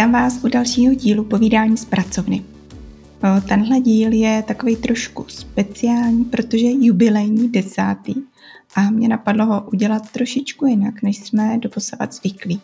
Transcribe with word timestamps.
Vítám 0.00 0.12
vás 0.12 0.44
u 0.44 0.48
dalšího 0.48 0.94
dílu 0.94 1.24
povídání 1.24 1.76
z 1.76 1.84
pracovny. 1.84 2.44
Tenhle 3.48 3.80
díl 3.80 4.12
je 4.12 4.42
takový 4.42 4.76
trošku 4.76 5.24
speciální, 5.28 6.24
protože 6.24 6.66
je 6.66 6.86
jubilejní 6.86 7.48
desátý 7.48 8.14
a 8.76 8.90
mě 8.90 9.08
napadlo 9.08 9.46
ho 9.46 9.68
udělat 9.72 10.10
trošičku 10.10 10.66
jinak, 10.66 11.02
než 11.02 11.16
jsme 11.16 11.58
doposavat 11.58 12.14
zvyklí. 12.14 12.60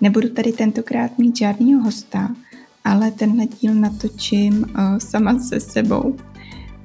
Nebudu 0.00 0.28
tady 0.28 0.52
tentokrát 0.52 1.18
mít 1.18 1.36
žádného 1.36 1.82
hosta, 1.82 2.34
ale 2.84 3.10
tenhle 3.10 3.46
díl 3.46 3.74
natočím 3.74 4.66
sama 4.98 5.38
se 5.38 5.60
sebou. 5.60 6.16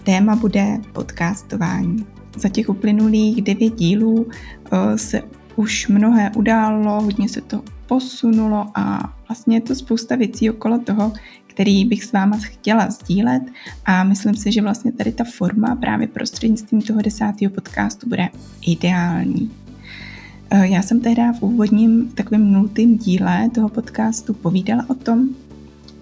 Téma 0.04 0.36
bude 0.36 0.82
podcastování. 0.94 2.06
Za 2.38 2.50
těch 2.50 2.70
uplynulých 2.70 3.42
devět 3.42 3.76
dílů 3.76 4.28
se 4.96 5.22
už 5.56 5.88
mnohé 5.88 6.32
událo, 6.36 7.02
hodně 7.02 7.30
se 7.30 7.42
to 7.42 7.64
posunulo 7.88 8.66
a 8.76 9.14
vlastně 9.34 9.58
je 9.58 9.62
to 9.62 9.76
spousta 9.76 10.16
věcí 10.16 10.50
okolo 10.50 10.80
toho, 10.80 11.14
který 11.48 11.86
bych 11.86 12.04
s 12.04 12.12
váma 12.12 12.38
chtěla 12.38 12.90
sdílet 12.90 13.44
a 13.86 14.04
myslím 14.04 14.36
si, 14.36 14.52
že 14.52 14.62
vlastně 14.62 14.92
tady 14.92 15.12
ta 15.12 15.24
forma 15.24 15.76
právě 15.76 16.08
prostřednictvím 16.08 16.82
toho 16.82 17.02
desátého 17.02 17.52
podcastu 17.52 18.10
bude 18.10 18.30
ideální. 18.68 19.52
Eh, 20.50 20.68
já 20.68 20.82
jsem 20.82 21.00
tehdy 21.00 21.22
v 21.40 21.42
úvodním 21.42 22.10
takovém 22.10 22.54
nultým 22.54 22.98
díle 22.98 23.50
toho 23.50 23.70
podcastu 23.70 24.34
povídala 24.34 24.86
o 24.88 24.94
tom, 24.94 25.30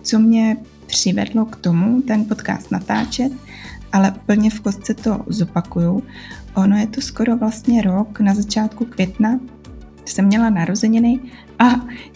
co 0.04 0.20
mě 0.20 0.57
přivedlo 0.85 1.45
k 1.45 1.55
tomu 1.55 2.02
ten 2.02 2.26
podcast 2.26 2.71
natáčet, 2.71 3.32
ale 3.91 4.12
úplně 4.12 4.49
v 4.49 4.59
kostce 4.59 4.93
to 4.93 5.24
zopakuju. 5.27 6.04
Ono 6.55 6.77
je 6.77 6.87
to 6.87 7.02
skoro 7.02 7.37
vlastně 7.37 7.82
rok 7.82 8.20
na 8.20 8.35
začátku 8.35 8.85
května, 8.85 9.40
jsem 10.05 10.26
měla 10.26 10.49
narozeniny 10.49 11.20
a 11.60 11.66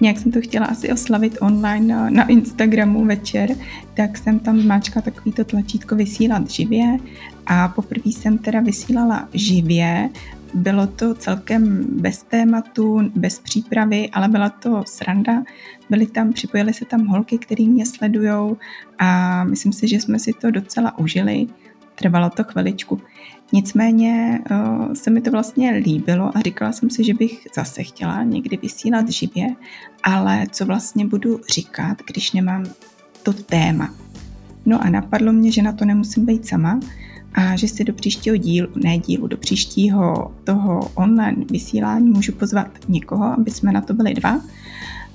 nějak 0.01 0.17
jsem 0.17 0.31
to 0.31 0.41
chtěla 0.41 0.65
asi 0.65 0.91
oslavit 0.91 1.37
online 1.41 1.95
na, 1.95 2.09
na 2.09 2.27
Instagramu 2.27 3.05
večer, 3.05 3.49
tak 3.93 4.17
jsem 4.17 4.39
tam 4.39 4.59
zmáčkala 4.59 5.01
takovýto 5.01 5.43
tlačítko 5.43 5.95
vysílat 5.95 6.49
živě 6.49 6.97
a 7.45 7.67
poprvé 7.67 8.05
jsem 8.05 8.37
teda 8.37 8.59
vysílala 8.59 9.29
živě, 9.33 10.09
bylo 10.55 10.87
to 10.87 11.15
celkem 11.15 11.85
bez 11.89 12.23
tématu, 12.23 13.11
bez 13.15 13.39
přípravy, 13.39 14.09
ale 14.09 14.27
byla 14.27 14.49
to 14.49 14.83
sranda. 14.87 15.43
Byly 15.89 16.07
tam, 16.07 16.33
připojily 16.33 16.73
se 16.73 16.85
tam 16.85 17.05
holky, 17.05 17.37
které 17.37 17.63
mě 17.63 17.85
sledujou 17.85 18.57
a 18.99 19.43
myslím 19.43 19.73
si, 19.73 19.87
že 19.87 19.95
jsme 19.95 20.19
si 20.19 20.33
to 20.33 20.51
docela 20.51 20.97
užili. 20.97 21.47
Trvalo 21.95 22.29
to 22.29 22.43
chviličku. 22.43 23.01
Nicméně 23.53 24.39
uh, 24.51 24.93
se 24.93 25.09
mi 25.09 25.21
to 25.21 25.31
vlastně 25.31 25.71
líbilo 25.71 26.37
a 26.37 26.41
říkala 26.41 26.71
jsem 26.71 26.89
si, 26.89 27.03
že 27.03 27.13
bych 27.13 27.47
zase 27.55 27.83
chtěla 27.83 28.23
někdy 28.23 28.57
vysílat 28.57 29.09
živě, 29.09 29.47
ale 30.03 30.45
co 30.51 30.65
vlastně 30.65 31.05
budu 31.05 31.39
říkat, 31.53 31.97
když 32.07 32.31
nemám 32.31 32.65
to 33.23 33.33
téma. 33.33 33.93
No 34.65 34.83
a 34.83 34.89
napadlo 34.89 35.33
mě, 35.33 35.51
že 35.51 35.61
na 35.61 35.71
to 35.71 35.85
nemusím 35.85 36.25
být 36.25 36.47
sama 36.47 36.79
a 37.33 37.55
že 37.55 37.67
si 37.67 37.83
do 37.83 37.93
příštího 37.93 38.37
dílu, 38.37 38.67
ne 38.75 38.97
dílu, 38.97 39.27
do 39.27 39.37
příštího 39.37 40.35
toho 40.43 40.91
online 40.95 41.45
vysílání 41.51 42.09
můžu 42.09 42.31
pozvat 42.31 42.67
někoho, 42.87 43.25
aby 43.25 43.51
jsme 43.51 43.71
na 43.71 43.81
to 43.81 43.93
byli 43.93 44.13
dva 44.13 44.41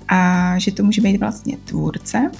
a 0.09 0.55
že 0.59 0.73
to 0.73 0.85
může 0.85 1.03
být 1.03 1.21
vlastně 1.21 1.57
tvůrce, 1.65 2.31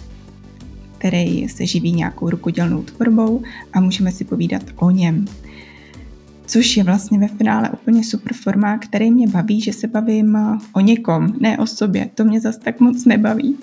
který 0.99 1.49
se 1.49 1.67
živí 1.67 1.93
nějakou 1.93 2.31
rukodělnou 2.31 2.83
tvorbou 2.83 3.43
a 3.73 3.81
můžeme 3.81 4.13
si 4.13 4.25
povídat 4.25 4.63
o 4.77 4.91
něm 4.91 5.25
což 6.51 6.77
je 6.77 6.85
vlastně 6.85 7.19
ve 7.19 7.29
finále 7.29 7.71
úplně 7.71 8.05
super 8.05 8.33
forma, 8.35 8.79
který 8.79 9.11
mě 9.11 9.29
baví, 9.29 9.61
že 9.61 9.73
se 9.73 9.87
bavím 9.87 10.39
o 10.73 10.81
někom, 10.81 11.35
ne 11.41 11.59
o 11.59 11.67
sobě. 11.67 12.11
To 12.15 12.25
mě 12.25 12.41
zase 12.41 12.61
tak 12.61 12.81
moc 12.81 13.05
nebaví 13.05 13.59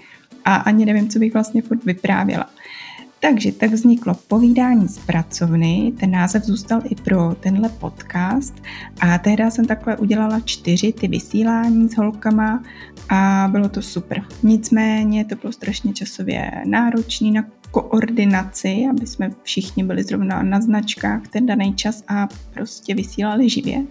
a 0.46 0.56
ani 0.56 0.86
nevím, 0.86 1.10
co 1.10 1.20
bych 1.20 1.34
vlastně 1.34 1.62
furt 1.62 1.86
vyprávěla. 1.86 2.50
Takže 3.20 3.52
tak 3.52 3.72
vzniklo 3.72 4.14
povídání 4.28 4.88
z 4.88 4.98
pracovny, 4.98 5.94
ten 6.00 6.12
název 6.12 6.44
zůstal 6.44 6.82
i 6.90 6.96
pro 6.96 7.36
tenhle 7.40 7.70
podcast 7.70 8.54
a 9.00 9.18
tehdy 9.18 9.52
jsem 9.52 9.66
takhle 9.66 9.98
udělala 9.98 10.40
čtyři 10.40 10.94
ty 10.94 11.08
vysílání 11.08 11.90
s 11.90 11.96
holkama 11.98 12.64
a 13.10 13.50
bylo 13.52 13.70
to 13.70 13.82
super. 13.82 14.24
Nicméně 14.44 15.26
to 15.26 15.36
bylo 15.36 15.54
strašně 15.54 15.94
časově 15.94 16.52
náročné 16.66 17.32
na 17.32 17.44
koordinaci, 17.72 18.86
aby 18.90 19.08
jsme 19.08 19.32
všichni 19.44 19.84
byli 19.84 20.04
zrovna 20.04 20.44
na 20.44 20.62
značkách 20.62 21.28
ten 21.28 21.46
daný 21.46 21.74
čas 21.76 22.04
a 22.08 22.28
prostě 22.54 22.96
vysílali 22.96 23.50
živě. 23.50 23.84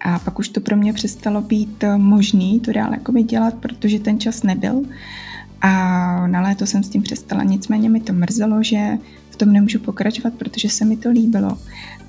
A 0.00 0.18
pak 0.18 0.38
už 0.38 0.48
to 0.48 0.60
pro 0.60 0.76
mě 0.76 0.92
přestalo 0.92 1.40
být 1.40 1.84
možný 1.96 2.60
to 2.60 2.72
dál 2.72 2.92
jakoby 2.92 3.22
dělat, 3.22 3.54
protože 3.54 3.98
ten 3.98 4.20
čas 4.20 4.42
nebyl. 4.42 4.82
A 5.60 6.26
na 6.26 6.40
léto 6.40 6.66
jsem 6.66 6.82
s 6.82 6.88
tím 6.88 7.02
přestala. 7.02 7.42
Nicméně 7.42 7.88
mi 7.88 8.00
to 8.00 8.12
mrzelo, 8.12 8.62
že 8.62 8.98
tom 9.36 9.52
nemůžu 9.52 9.78
pokračovat, 9.78 10.34
protože 10.34 10.68
se 10.68 10.84
mi 10.84 10.96
to 10.96 11.10
líbilo. 11.10 11.58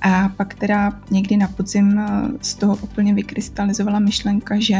A 0.01 0.29
pak 0.29 0.53
teda 0.53 1.01
někdy 1.11 1.37
na 1.37 1.47
podzim 1.47 2.01
z 2.41 2.55
toho 2.55 2.75
úplně 2.75 3.13
vykrystalizovala 3.13 3.99
myšlenka, 3.99 4.59
že 4.59 4.77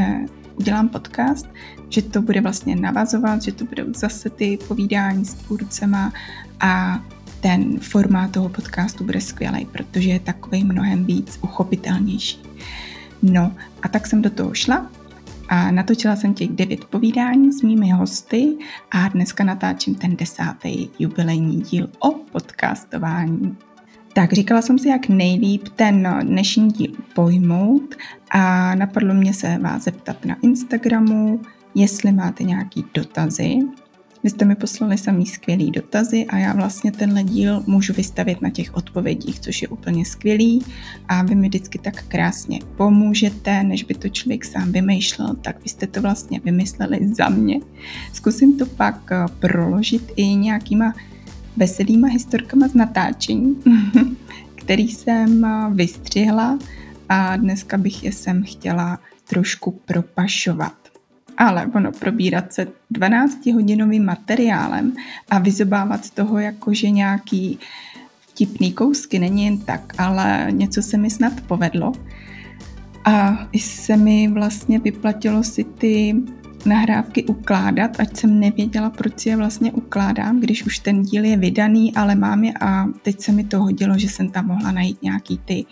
udělám 0.55 0.89
podcast, 0.89 1.49
že 1.89 2.01
to 2.01 2.21
bude 2.21 2.41
vlastně 2.41 2.75
navazovat, 2.75 3.41
že 3.41 3.51
to 3.51 3.65
bude 3.65 3.85
zase 3.95 4.29
ty 4.29 4.59
povídání 4.67 5.25
s 5.25 5.33
tvůrcema 5.33 6.13
a 6.59 7.03
ten 7.41 7.79
formát 7.79 8.31
toho 8.31 8.49
podcastu 8.49 9.03
bude 9.03 9.21
skvělý, 9.21 9.65
protože 9.65 10.09
je 10.09 10.19
takový 10.19 10.63
mnohem 10.63 11.05
víc 11.05 11.39
uchopitelnější. 11.41 12.39
No 13.21 13.51
a 13.81 13.87
tak 13.87 14.07
jsem 14.07 14.21
do 14.21 14.29
toho 14.29 14.53
šla 14.53 14.91
a 15.49 15.71
natočila 15.71 16.15
jsem 16.15 16.33
těch 16.33 16.49
devět 16.49 16.85
povídání 16.85 17.53
s 17.53 17.61
mými 17.61 17.91
hosty 17.91 18.57
a 18.91 19.07
dneska 19.07 19.43
natáčím 19.43 19.95
ten 19.95 20.15
desátý 20.15 20.89
jubilejní 20.99 21.61
díl 21.61 21.89
o 21.99 22.11
podcastování. 22.11 23.57
Tak 24.13 24.33
říkala 24.33 24.61
jsem 24.61 24.79
si, 24.79 24.89
jak 24.89 25.09
nejlíp 25.09 25.67
ten 25.75 26.17
dnešní 26.21 26.67
díl 26.67 26.91
pojmout 27.15 27.95
a 28.31 28.75
napadlo 28.75 29.13
mě 29.13 29.33
se 29.33 29.57
vás 29.57 29.83
zeptat 29.83 30.25
na 30.25 30.35
Instagramu, 30.41 31.41
jestli 31.75 32.11
máte 32.11 32.43
nějaký 32.43 32.85
dotazy. 32.93 33.59
Vy 34.23 34.29
jste 34.29 34.45
mi 34.45 34.55
poslali 34.55 34.97
samý 34.97 35.25
skvělý 35.25 35.71
dotazy 35.71 36.25
a 36.25 36.37
já 36.37 36.53
vlastně 36.53 36.91
tenhle 36.91 37.23
díl 37.23 37.63
můžu 37.67 37.93
vystavit 37.93 38.41
na 38.41 38.49
těch 38.49 38.75
odpovědích, 38.75 39.39
což 39.39 39.61
je 39.61 39.67
úplně 39.67 40.05
skvělý 40.05 40.65
a 41.07 41.23
vy 41.23 41.35
mi 41.35 41.47
vždycky 41.47 41.79
tak 41.79 42.03
krásně 42.07 42.59
pomůžete, 42.77 43.63
než 43.63 43.83
by 43.83 43.93
to 43.93 44.09
člověk 44.09 44.45
sám 44.45 44.71
vymýšlel, 44.71 45.35
tak 45.41 45.63
vy 45.63 45.69
jste 45.69 45.87
to 45.87 46.01
vlastně 46.01 46.39
vymysleli 46.43 46.99
za 47.13 47.29
mě. 47.29 47.59
Zkusím 48.13 48.57
to 48.57 48.65
pak 48.65 49.11
proložit 49.39 50.11
i 50.15 50.25
nějakýma 50.25 50.93
veselýma 51.57 52.07
historkama 52.07 52.67
z 52.67 52.73
natáčení, 52.73 53.55
který 54.55 54.87
jsem 54.87 55.45
vystřihla 55.73 56.59
a 57.09 57.37
dneska 57.37 57.77
bych 57.77 58.03
je 58.03 58.11
sem 58.11 58.43
chtěla 58.43 58.99
trošku 59.27 59.81
propašovat. 59.85 60.86
Ale 61.37 61.65
ono 61.75 61.91
probírat 61.91 62.53
se 62.53 62.67
12-hodinovým 62.93 64.05
materiálem 64.05 64.93
a 65.29 65.39
vyzobávat 65.39 66.05
z 66.05 66.09
toho 66.09 66.39
jakože 66.39 66.89
nějaký 66.89 67.59
vtipný 68.19 68.73
kousky 68.73 69.19
není 69.19 69.45
jen 69.45 69.57
tak, 69.57 69.93
ale 69.97 70.47
něco 70.51 70.81
se 70.81 70.97
mi 70.97 71.09
snad 71.09 71.41
povedlo. 71.41 71.91
A 73.05 73.47
i 73.51 73.59
se 73.59 73.97
mi 73.97 74.27
vlastně 74.27 74.79
vyplatilo 74.79 75.43
si 75.43 75.63
ty 75.63 76.15
nahrávky 76.65 77.23
ukládat, 77.23 77.99
ať 77.99 78.17
jsem 78.17 78.39
nevěděla, 78.39 78.89
proč 78.89 79.25
je 79.25 79.37
vlastně 79.37 79.71
ukládám, 79.71 80.39
když 80.39 80.65
už 80.65 80.79
ten 80.79 81.01
díl 81.01 81.25
je 81.25 81.37
vydaný, 81.37 81.95
ale 81.95 82.15
mám 82.15 82.43
je 82.43 82.53
a 82.61 82.85
teď 83.01 83.21
se 83.21 83.31
mi 83.31 83.43
to 83.43 83.59
hodilo, 83.59 83.97
že 83.97 84.09
jsem 84.09 84.29
tam 84.29 84.47
mohla 84.47 84.71
najít 84.71 85.03
nějaký 85.03 85.37
ty 85.45 85.65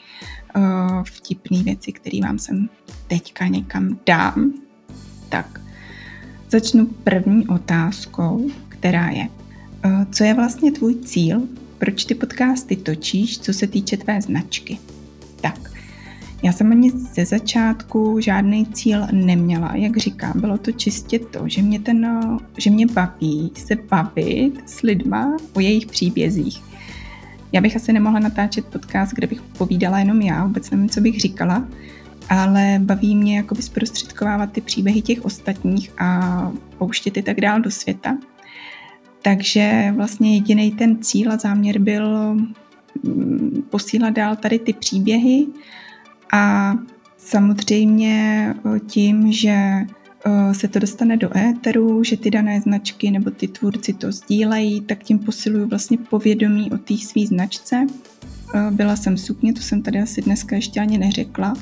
uh, 0.55 1.03
vtipné 1.03 1.63
věci, 1.63 1.91
které 1.91 2.19
vám 2.21 2.39
sem 2.39 2.69
teďka 3.07 3.47
někam 3.47 3.99
dám. 4.05 4.64
Tak, 5.29 5.61
začnu 6.49 6.85
první 6.85 7.47
otázkou, 7.47 8.49
která 8.69 9.09
je, 9.09 9.27
uh, 9.85 10.03
co 10.11 10.23
je 10.23 10.33
vlastně 10.33 10.71
tvůj 10.71 10.95
cíl, 10.95 11.41
proč 11.77 12.05
ty 12.05 12.15
podcasty 12.15 12.75
točíš, 12.75 13.39
co 13.39 13.53
se 13.53 13.67
týče 13.67 13.97
tvé 13.97 14.21
značky? 14.21 14.77
Tak, 15.41 15.71
já 16.43 16.51
jsem 16.51 16.71
ani 16.71 16.91
ze 16.91 17.25
začátku 17.25 18.19
žádný 18.19 18.65
cíl 18.65 19.07
neměla, 19.11 19.75
jak 19.75 19.97
říkám, 19.97 20.33
bylo 20.35 20.57
to 20.57 20.71
čistě 20.71 21.19
to, 21.19 21.43
že 21.45 21.61
mě, 21.61 21.79
ten, 21.79 22.27
že 22.57 22.69
mě 22.69 22.87
baví 22.87 23.51
se 23.55 23.75
bavit 23.89 24.53
s 24.65 24.81
lidma 24.81 25.37
o 25.53 25.59
jejich 25.59 25.85
příbězích. 25.85 26.61
Já 27.51 27.61
bych 27.61 27.75
asi 27.75 27.93
nemohla 27.93 28.19
natáčet 28.19 28.65
podcast, 28.65 29.13
kde 29.13 29.27
bych 29.27 29.41
povídala 29.41 29.99
jenom 29.99 30.21
já, 30.21 30.45
vůbec 30.45 30.71
nevím, 30.71 30.89
co 30.89 31.01
bych 31.01 31.19
říkala, 31.19 31.67
ale 32.29 32.79
baví 32.83 33.15
mě 33.15 33.37
jakoby 33.37 33.61
zprostředkovávat 33.61 34.51
ty 34.51 34.61
příběhy 34.61 35.01
těch 35.01 35.25
ostatních 35.25 35.91
a 35.97 36.51
pouštět 36.77 37.17
je 37.17 37.23
tak 37.23 37.41
dál 37.41 37.61
do 37.61 37.71
světa. 37.71 38.17
Takže 39.21 39.93
vlastně 39.95 40.33
jediný 40.33 40.71
ten 40.71 41.03
cíl 41.03 41.31
a 41.31 41.37
záměr 41.37 41.79
byl 41.79 42.33
mm, 43.03 43.63
posílat 43.69 44.09
dál 44.09 44.35
tady 44.35 44.59
ty 44.59 44.73
příběhy 44.73 45.47
a 46.33 46.73
samozřejmě 47.17 48.53
tím, 48.87 49.31
že 49.31 49.51
eh, 49.51 50.53
se 50.53 50.67
to 50.67 50.79
dostane 50.79 51.17
do 51.17 51.37
éteru, 51.37 52.03
že 52.03 52.17
ty 52.17 52.31
dané 52.31 52.61
značky 52.61 53.11
nebo 53.11 53.31
ty 53.31 53.47
tvůrci 53.47 53.93
to 53.93 54.11
sdílejí, 54.11 54.81
tak 54.81 55.03
tím 55.03 55.19
posiluju 55.19 55.67
vlastně 55.67 55.97
povědomí 55.97 56.71
o 56.71 56.77
té 56.77 56.97
své 56.97 57.27
značce. 57.27 57.87
Eh, 58.55 58.71
byla 58.71 58.95
jsem 58.95 59.17
sukně, 59.17 59.53
to 59.53 59.61
jsem 59.61 59.81
tady 59.81 60.01
asi 60.01 60.21
dneska 60.21 60.55
ještě 60.55 60.79
ani 60.79 60.97
neřekla. 60.97 61.53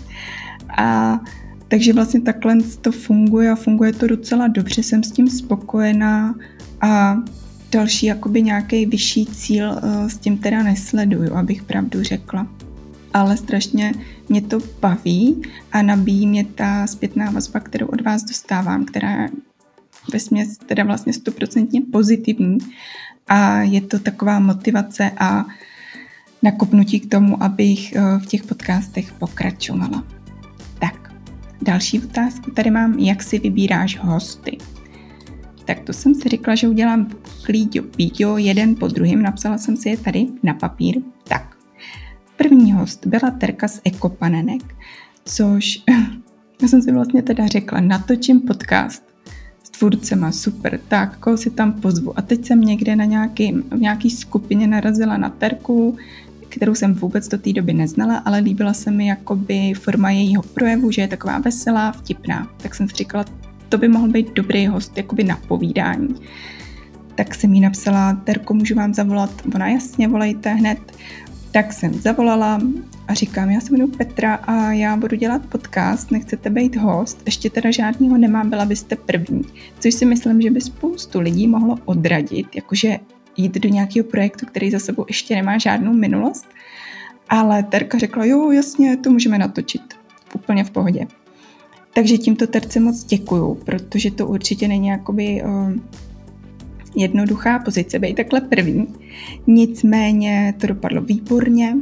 A 0.77 1.19
takže 1.67 1.93
vlastně 1.93 2.21
takhle 2.21 2.57
to 2.81 2.91
funguje 2.91 3.51
a 3.51 3.55
funguje 3.55 3.93
to 3.93 4.07
docela 4.07 4.47
dobře, 4.47 4.83
jsem 4.83 5.03
s 5.03 5.11
tím 5.11 5.29
spokojená 5.29 6.35
a 6.81 7.17
další 7.71 8.05
jakoby 8.05 8.41
nějaký 8.41 8.85
vyšší 8.85 9.25
cíl 9.25 9.71
eh, 9.77 10.09
s 10.09 10.17
tím 10.17 10.37
teda 10.37 10.63
nesleduju, 10.63 11.35
abych 11.35 11.63
pravdu 11.63 12.03
řekla. 12.03 12.47
Ale 13.13 13.37
strašně 13.37 13.93
mě 14.29 14.41
to 14.41 14.59
baví 14.81 15.41
a 15.71 15.81
nabíjí 15.81 16.27
mě 16.27 16.45
ta 16.45 16.87
zpětná 16.87 17.31
vazba, 17.31 17.59
kterou 17.59 17.85
od 17.85 18.01
vás 18.01 18.23
dostávám, 18.23 18.85
která 18.85 19.11
je 19.11 19.29
ve 20.13 20.19
směs 20.19 20.57
teda 20.57 20.83
vlastně 20.83 21.13
stoprocentně 21.13 21.81
pozitivní 21.81 22.57
a 23.27 23.61
je 23.61 23.81
to 23.81 23.99
taková 23.99 24.39
motivace 24.39 25.11
a 25.17 25.45
nakopnutí 26.43 26.99
k 26.99 27.11
tomu, 27.11 27.43
abych 27.43 27.95
eh, 27.95 28.19
v 28.19 28.25
těch 28.25 28.43
podcastech 28.43 29.13
pokračovala. 29.13 30.03
Tak, 30.83 31.13
další 31.61 31.99
otázku 31.99 32.51
tady 32.51 32.71
mám, 32.71 32.99
jak 32.99 33.23
si 33.23 33.39
vybíráš 33.39 33.99
hosty. 33.99 34.57
Tak 35.65 35.79
to 35.79 35.93
jsem 35.93 36.15
si 36.15 36.29
řekla, 36.29 36.55
že 36.55 36.67
udělám 36.67 37.09
klíďo 37.45 37.83
píďo 37.83 38.37
jeden 38.37 38.75
po 38.75 38.87
druhém, 38.87 39.21
napsala 39.21 39.57
jsem 39.57 39.77
si 39.77 39.89
je 39.89 39.97
tady 39.97 40.27
na 40.43 40.53
papír. 40.53 41.01
Tak, 41.23 41.57
první 42.37 42.73
host 42.73 43.07
byla 43.07 43.31
Terka 43.31 43.67
z 43.67 43.81
Ekopanenek, 43.83 44.75
což 45.25 45.83
já 46.61 46.67
jsem 46.67 46.81
si 46.81 46.91
vlastně 46.91 47.21
teda 47.21 47.47
řekla, 47.47 47.79
natočím 47.79 48.41
podcast 48.41 49.03
s 49.63 49.69
tvůrcema, 49.69 50.31
super, 50.31 50.79
tak 50.87 51.17
koho 51.17 51.37
si 51.37 51.49
tam 51.49 51.73
pozvu. 51.73 52.19
A 52.19 52.21
teď 52.21 52.45
jsem 52.45 52.61
někde 52.61 52.95
na 52.95 53.05
nějaký, 53.05 53.51
v 53.51 53.79
nějaký 53.79 54.09
skupině 54.09 54.67
narazila 54.67 55.17
na 55.17 55.29
Terku, 55.29 55.97
kterou 56.55 56.75
jsem 56.75 56.93
vůbec 56.93 57.27
do 57.27 57.37
té 57.37 57.53
doby 57.53 57.73
neznala, 57.73 58.17
ale 58.17 58.39
líbila 58.39 58.73
se 58.73 58.91
mi 58.91 59.07
jakoby 59.07 59.73
forma 59.73 60.11
jejího 60.11 60.43
projevu, 60.43 60.91
že 60.91 61.01
je 61.01 61.07
taková 61.07 61.39
veselá, 61.39 61.91
vtipná. 61.91 62.47
Tak 62.57 62.75
jsem 62.75 62.89
si 62.89 62.95
říkala, 62.95 63.25
to 63.69 63.77
by 63.77 63.87
mohl 63.87 64.07
být 64.07 64.33
dobrý 64.33 64.67
host, 64.67 64.97
jakoby 64.97 65.23
na 65.23 65.39
povídání. 65.47 66.15
Tak 67.15 67.35
jsem 67.35 67.53
jí 67.53 67.61
napsala, 67.61 68.13
Terko, 68.13 68.53
můžu 68.53 68.75
vám 68.75 68.93
zavolat? 68.93 69.29
Ona 69.55 69.67
jasně, 69.67 70.07
volejte 70.07 70.49
hned. 70.53 70.79
Tak 71.51 71.73
jsem 71.73 71.93
zavolala 71.93 72.61
a 73.07 73.13
říkám, 73.13 73.49
já 73.49 73.59
se 73.59 73.69
jmenuji 73.69 73.91
Petra 73.91 74.35
a 74.35 74.71
já 74.71 74.97
budu 74.97 75.15
dělat 75.15 75.45
podcast, 75.45 76.11
nechcete 76.11 76.49
být 76.49 76.75
host, 76.75 77.21
ještě 77.25 77.49
teda 77.49 77.71
žádnýho 77.71 78.17
nemám, 78.17 78.49
byla 78.49 78.65
byste 78.65 78.95
první. 78.95 79.41
Což 79.79 79.93
si 79.93 80.05
myslím, 80.05 80.41
že 80.41 80.51
by 80.51 80.61
spoustu 80.61 81.19
lidí 81.19 81.47
mohlo 81.47 81.77
odradit, 81.85 82.47
jakože 82.55 82.99
jít 83.37 83.53
do 83.53 83.69
nějakého 83.69 84.07
projektu, 84.07 84.45
který 84.45 84.71
za 84.71 84.79
sebou 84.79 85.05
ještě 85.07 85.35
nemá 85.35 85.57
žádnou 85.57 85.93
minulost. 85.93 86.45
Ale 87.29 87.63
Terka 87.63 87.97
řekla, 87.97 88.25
jo, 88.25 88.51
jasně, 88.51 88.97
to 88.97 89.11
můžeme 89.11 89.37
natočit. 89.37 89.81
Úplně 90.35 90.63
v 90.63 90.71
pohodě. 90.71 91.07
Takže 91.93 92.17
tímto 92.17 92.47
terce 92.47 92.79
moc 92.79 93.03
děkuju, 93.03 93.55
protože 93.65 94.11
to 94.11 94.27
určitě 94.27 94.67
není 94.67 94.87
jakoby 94.87 95.41
uh, 95.45 95.73
jednoduchá 96.95 97.59
pozice, 97.59 97.99
být 97.99 98.15
takhle 98.15 98.41
první. 98.41 98.87
Nicméně 99.47 100.53
to 100.59 100.67
dopadlo 100.67 101.01
výborně, 101.01 101.75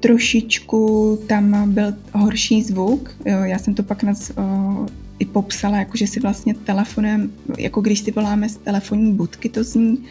trošičku 0.00 1.18
tam 1.28 1.72
byl 1.72 1.94
horší 2.12 2.62
zvuk, 2.62 3.10
jo, 3.24 3.38
já 3.38 3.58
jsem 3.58 3.74
to 3.74 3.82
pak 3.82 4.02
nás, 4.02 4.32
uh, 4.38 4.86
i 5.18 5.24
popsala, 5.24 5.78
jako 5.78 5.96
že 5.96 6.06
si 6.06 6.20
vlastně 6.20 6.54
telefonem, 6.54 7.32
jako 7.58 7.80
když 7.80 8.00
si 8.00 8.10
voláme 8.10 8.48
z 8.48 8.56
telefonní 8.56 9.12
budky, 9.12 9.48
to 9.48 9.64
zní, 9.64 10.04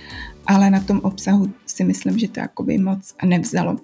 ale 0.48 0.70
na 0.70 0.80
tom 0.80 1.00
obsahu 1.00 1.54
si 1.66 1.84
myslím, 1.84 2.20
že 2.20 2.28
to 2.28 2.40
jakoby 2.40 2.78
moc 2.78 3.16
nevzalo. 3.26 3.78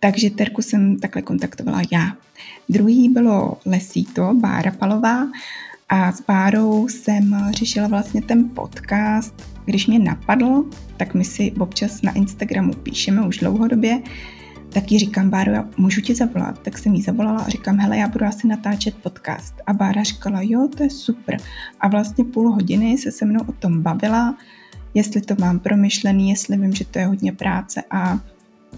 Takže 0.00 0.30
Terku 0.30 0.62
jsem 0.62 0.98
takhle 0.98 1.22
kontaktovala 1.22 1.82
já. 1.92 2.16
Druhý 2.68 3.08
bylo 3.08 3.58
Lesíto, 3.66 4.34
Bára 4.34 4.70
Palová, 4.70 5.28
a 5.94 6.12
s 6.12 6.20
Bárou 6.20 6.88
jsem 6.88 7.50
řešila 7.50 7.88
vlastně 7.88 8.22
ten 8.22 8.50
podcast. 8.54 9.42
Když 9.64 9.86
mě 9.86 9.98
napadl, 9.98 10.64
tak 10.96 11.14
my 11.14 11.24
si 11.24 11.52
občas 11.52 12.02
na 12.02 12.12
Instagramu 12.12 12.72
píšeme 12.72 13.26
už 13.26 13.38
dlouhodobě, 13.38 14.02
tak 14.68 14.92
jí 14.92 14.98
říkám, 14.98 15.30
Báro, 15.30 15.52
já 15.52 15.68
můžu 15.76 16.00
ti 16.00 16.14
zavolat? 16.14 16.58
Tak 16.58 16.78
jsem 16.78 16.94
jí 16.94 17.02
zavolala 17.02 17.40
a 17.40 17.48
říkám, 17.48 17.78
hele, 17.78 17.96
já 17.96 18.08
budu 18.08 18.24
asi 18.24 18.46
natáčet 18.46 18.94
podcast. 18.94 19.54
A 19.66 19.72
Bára 19.72 20.02
říkala, 20.02 20.38
jo, 20.42 20.68
to 20.76 20.82
je 20.82 20.90
super. 20.90 21.36
A 21.80 21.88
vlastně 21.88 22.24
půl 22.24 22.52
hodiny 22.52 22.98
se 22.98 23.12
se 23.12 23.24
mnou 23.24 23.40
o 23.46 23.52
tom 23.52 23.82
bavila, 23.82 24.36
jestli 24.94 25.20
to 25.20 25.34
mám 25.40 25.58
promyšlený, 25.58 26.30
jestli 26.30 26.56
vím, 26.56 26.74
že 26.74 26.84
to 26.84 26.98
je 26.98 27.06
hodně 27.06 27.32
práce 27.32 27.82
a 27.90 28.20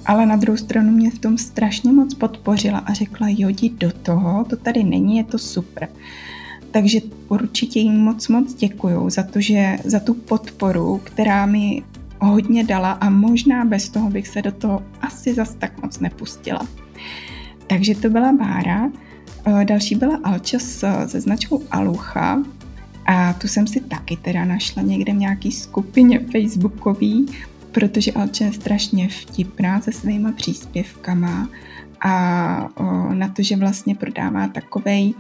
ale 0.07 0.27
na 0.27 0.37
druhou 0.37 0.57
stranu 0.57 0.91
mě 0.91 1.11
v 1.11 1.19
tom 1.19 1.39
strašně 1.39 1.93
moc 1.93 2.15
podpořila 2.15 2.79
a 2.79 2.93
řekla, 2.93 3.27
jo, 3.31 3.49
jdi 3.49 3.71
do 3.71 3.93
toho, 3.93 4.45
to 4.45 4.57
tady 4.57 4.85
není, 4.85 5.17
je 5.17 5.25
to 5.25 5.39
super. 5.39 5.89
Takže 6.71 7.01
určitě 7.29 7.81
jim 7.81 7.97
moc 7.97 8.29
moc 8.29 8.55
děkuju 8.55 9.11
za 9.11 9.23
to, 9.23 9.41
že 9.41 9.77
za 9.85 10.01
tu 10.01 10.15
podporu, 10.15 11.01
která 11.05 11.47
mi 11.47 11.83
hodně 12.21 12.65
dala 12.65 12.93
a 12.93 13.11
možná 13.11 13.65
bez 13.65 13.89
toho 13.89 14.11
bych 14.11 14.29
se 14.29 14.43
do 14.43 14.53
toho 14.53 14.83
asi 15.01 15.35
zas 15.35 15.55
tak 15.55 15.83
moc 15.83 15.99
nepustila. 16.01 16.67
Takže 17.67 17.95
to 17.95 18.11
byla 18.11 18.33
Bára. 18.33 18.91
Další 19.65 19.95
byla 19.95 20.21
Alča 20.25 20.59
se 20.59 21.21
značkou 21.21 21.63
Alucha, 21.71 22.43
a 23.07 23.33
tu 23.33 23.49
jsem 23.49 23.67
si 23.67 23.81
taky 23.81 24.17
teda 24.17 24.45
našla 24.45 24.83
někde 24.83 25.13
v 25.13 25.17
nějaký 25.17 25.53
skupině 25.53 26.21
facebookový, 26.21 27.27
protože 27.73 28.13
Alče 28.13 28.45
je 28.45 28.53
strašně 28.53 29.09
vtipná 29.09 29.81
se 29.81 29.93
svýma 29.93 30.33
příspěvkama 30.33 31.49
a 32.01 32.69
o, 32.75 33.15
na 33.15 33.29
to, 33.29 33.43
že 33.43 33.57
vlastně 33.57 33.95
prodává 33.95 34.49
takovej 34.49 35.15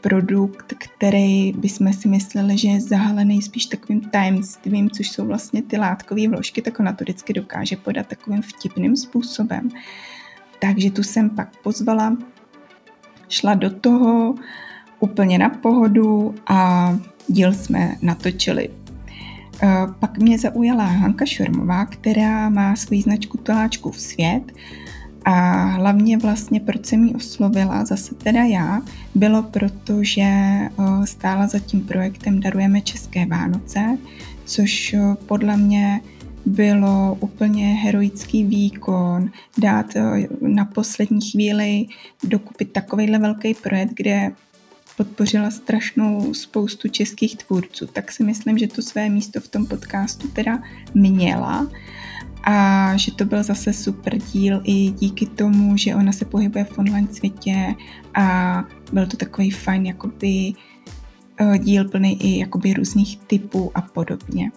produkt, 0.00 0.74
který 0.78 1.52
bychom 1.52 1.92
si 1.92 2.08
mysleli, 2.08 2.58
že 2.58 2.68
je 2.68 2.80
zahalený 2.80 3.42
spíš 3.42 3.66
takovým 3.66 4.00
tajemstvím, 4.00 4.90
což 4.90 5.10
jsou 5.10 5.26
vlastně 5.26 5.62
ty 5.62 5.76
látkové 5.76 6.28
vložky, 6.28 6.62
tak 6.62 6.80
ona 6.80 6.92
to 6.92 7.04
vždycky 7.04 7.32
dokáže 7.32 7.76
podat 7.76 8.06
takovým 8.06 8.42
vtipným 8.42 8.96
způsobem. 8.96 9.68
Takže 10.58 10.90
tu 10.90 11.02
jsem 11.02 11.30
pak 11.30 11.56
pozvala, 11.62 12.16
šla 13.28 13.54
do 13.54 13.70
toho 13.70 14.34
úplně 15.00 15.38
na 15.38 15.48
pohodu 15.48 16.34
a 16.46 16.98
díl 17.28 17.54
jsme 17.54 17.96
natočili. 18.02 18.68
Eh, 19.62 19.86
pak 19.98 20.18
mě 20.18 20.38
zaujala 20.38 20.84
Hanka 20.84 21.26
Šormová, 21.26 21.84
která 21.84 22.48
má 22.48 22.76
svoji 22.76 23.02
značku 23.02 23.38
Toláčku 23.38 23.90
v 23.90 24.00
svět 24.00 24.52
a 25.24 25.64
hlavně 25.64 26.18
vlastně, 26.18 26.60
proč 26.60 26.86
jsem 26.86 27.04
ji 27.04 27.14
oslovila, 27.14 27.84
zase 27.84 28.14
teda 28.14 28.42
já, 28.42 28.82
bylo 29.14 29.42
proto, 29.42 30.04
že 30.04 30.22
eh, 30.22 30.70
stála 31.04 31.46
za 31.46 31.58
tím 31.58 31.80
projektem 31.80 32.40
Darujeme 32.40 32.80
České 32.80 33.26
Vánoce, 33.26 33.98
což 34.44 34.94
eh, 34.94 35.16
podle 35.26 35.56
mě 35.56 36.00
bylo 36.46 37.16
úplně 37.20 37.74
heroický 37.74 38.44
výkon, 38.44 39.30
dát 39.58 39.86
na 40.40 40.64
poslední 40.64 41.30
chvíli 41.30 41.86
dokupit 42.24 42.72
takovýhle 42.72 43.18
velký 43.18 43.54
projekt, 43.54 43.90
kde 43.94 44.32
podpořila 45.00 45.50
strašnou 45.50 46.34
spoustu 46.34 46.88
českých 46.88 47.36
tvůrců, 47.36 47.86
tak 47.86 48.12
si 48.12 48.24
myslím, 48.24 48.58
že 48.58 48.66
to 48.66 48.82
své 48.82 49.08
místo 49.08 49.40
v 49.40 49.48
tom 49.48 49.66
podcastu 49.66 50.28
teda 50.28 50.62
měla 50.94 51.68
a 52.44 52.96
že 52.96 53.12
to 53.12 53.24
byl 53.24 53.42
zase 53.42 53.72
super 53.72 54.18
díl 54.18 54.60
i 54.64 54.90
díky 54.90 55.26
tomu, 55.26 55.76
že 55.76 55.94
ona 55.94 56.12
se 56.12 56.24
pohybuje 56.24 56.64
v 56.64 56.78
online 56.78 57.08
světě 57.12 57.74
a 58.14 58.64
byl 58.92 59.06
to 59.06 59.16
takový 59.16 59.50
fajn 59.50 59.86
jakoby 59.86 60.52
eh, 61.40 61.58
díl 61.58 61.88
plný 61.88 62.22
i 62.22 62.38
jakoby 62.38 62.72
různých 62.72 63.18
typů 63.18 63.72
a 63.74 63.80
podobně. 63.80 64.50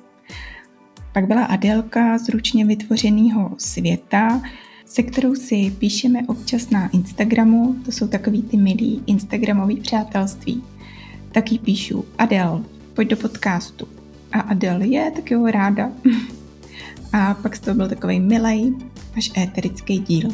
Pak 1.14 1.28
byla 1.28 1.46
Adelka 1.46 2.18
z 2.18 2.30
ručně 2.30 2.66
vytvořeného 2.66 3.56
světa, 3.58 4.42
se 4.94 5.04
kterou 5.04 5.36
si 5.36 5.76
píšeme 5.80 6.20
občas 6.28 6.70
na 6.70 6.88
Instagramu, 6.88 7.76
to 7.86 7.92
jsou 7.92 8.08
takový 8.08 8.42
ty 8.42 8.58
milí 8.58 9.04
Instagramový 9.06 9.76
přátelství. 9.76 10.64
Taky 11.32 11.58
píšu, 11.58 12.06
Adel, 12.18 12.66
pojď 12.94 13.08
do 13.08 13.18
podcastu. 13.18 13.88
A 14.32 14.40
Adel 14.40 14.82
je, 14.82 15.12
tak 15.12 15.32
jo, 15.32 15.48
ráda. 15.48 15.92
A 17.14 17.34
pak 17.34 17.60
toho 17.60 17.76
byl 17.76 17.90
takový 17.90 18.20
milej, 18.20 18.74
až 19.18 19.32
éterický 19.38 20.00
díl. 20.00 20.30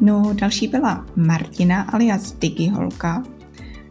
No, 0.00 0.32
další 0.34 0.68
byla 0.68 1.06
Martina 1.16 1.82
alias 1.82 2.32
Digiholka, 2.32 3.24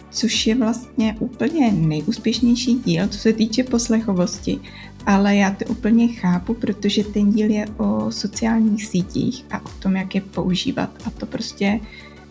což 0.10 0.48
je 0.48 0.56
vlastně 0.56 1.16
úplně 1.20 1.72
nejúspěšnější 1.72 2.74
díl, 2.74 3.08
co 3.08 3.20
se 3.20 3.34
týče 3.34 3.64
poslechovosti 3.64 4.60
ale 5.06 5.36
já 5.36 5.52
to 5.52 5.66
úplně 5.66 6.08
chápu, 6.08 6.54
protože 6.54 7.04
ten 7.04 7.32
díl 7.32 7.52
je 7.52 7.66
o 7.78 8.12
sociálních 8.12 8.86
sítích 8.86 9.46
a 9.52 9.66
o 9.66 9.70
tom, 9.80 9.96
jak 9.96 10.16
je 10.16 10.22
používat 10.22 10.90
a 11.06 11.10
to 11.10 11.26
prostě 11.26 11.80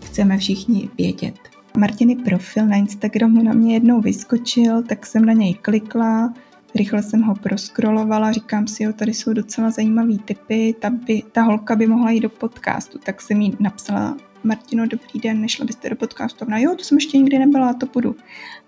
chceme 0.05 0.39
všichni 0.39 0.91
vědět. 0.99 1.35
Martiny 1.77 2.17
profil 2.17 2.67
na 2.67 2.77
Instagramu 2.77 3.43
na 3.43 3.53
mě 3.53 3.75
jednou 3.75 4.01
vyskočil, 4.01 4.83
tak 4.83 5.07
jsem 5.07 5.25
na 5.25 5.33
něj 5.33 5.55
klikla, 5.55 6.35
rychle 6.75 7.03
jsem 7.03 7.23
ho 7.23 7.35
proskrolovala, 7.35 8.33
říkám 8.33 8.67
si, 8.67 8.83
jo, 8.83 8.93
tady 8.93 9.15
jsou 9.15 9.33
docela 9.33 9.71
zajímavý 9.71 10.19
typy, 10.19 10.75
ta, 10.81 10.91
by, 10.91 11.23
ta 11.33 11.43
holka 11.43 11.77
by 11.77 11.87
mohla 11.87 12.11
jít 12.11 12.21
do 12.21 12.29
podcastu, 12.29 12.99
tak 12.99 13.23
jsem 13.23 13.41
jí 13.41 13.57
napsala, 13.61 14.17
Martino, 14.45 14.87
dobrý 14.87 15.21
den, 15.21 15.41
nešla 15.41 15.65
byste 15.65 15.91
do 15.91 15.97
podcastu? 15.97 16.45
Ona, 16.45 16.59
jo, 16.59 16.75
to 16.79 16.85
jsem 16.85 16.97
ještě 16.97 17.19
nikdy 17.19 17.39
nebyla, 17.39 17.75
to 17.75 17.87
budu. 17.87 18.17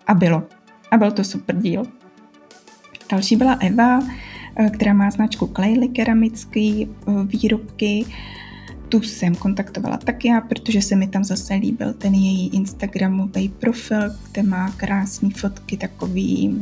A 0.06 0.14
bylo. 0.14 0.42
A 0.90 0.96
byl 0.96 1.12
to 1.12 1.24
super 1.24 1.56
díl. 1.56 1.82
Další 3.10 3.36
byla 3.36 3.52
Eva, 3.52 4.00
eh, 4.56 4.70
která 4.70 4.92
má 4.92 5.10
značku 5.10 5.46
Klejly 5.46 5.88
keramický 5.88 6.88
eh, 6.88 7.12
výrobky. 7.24 8.06
Tu 8.88 9.02
jsem 9.02 9.34
kontaktovala 9.34 9.96
tak 9.96 10.24
já, 10.24 10.40
protože 10.40 10.82
se 10.82 10.96
mi 10.96 11.06
tam 11.06 11.24
zase 11.24 11.54
líbil 11.54 11.92
ten 11.92 12.14
její 12.14 12.48
Instagramový 12.48 13.48
profil, 13.48 14.00
kde 14.32 14.42
má 14.42 14.70
krásné 14.70 15.30
fotky, 15.30 15.76
takový 15.76 16.56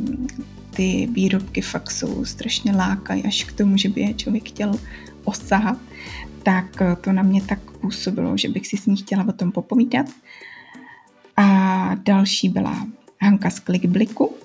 ty 0.75 1.09
výrobky 1.11 1.61
fakt 1.61 1.91
jsou 1.91 2.25
strašně 2.25 2.71
lákají 2.71 3.23
až 3.23 3.43
k 3.43 3.51
tomu, 3.51 3.77
že 3.77 3.89
by 3.89 4.01
je 4.01 4.13
člověk 4.13 4.49
chtěl 4.49 4.71
osahat, 5.23 5.77
tak 6.43 6.81
eh, 6.81 6.95
to 7.01 7.11
na 7.11 7.23
mě 7.23 7.41
tak 7.41 7.59
působilo, 7.71 8.37
že 8.37 8.49
bych 8.49 8.67
si 8.67 8.77
s 8.77 8.85
ní 8.85 8.97
chtěla 8.97 9.27
o 9.27 9.31
tom 9.31 9.51
popovídat. 9.51 10.05
A 11.37 11.95
další 11.95 12.49
byla 12.49 12.87
Hanka 13.21 13.49
z 13.49 13.59
Klikbliku, 13.59 14.35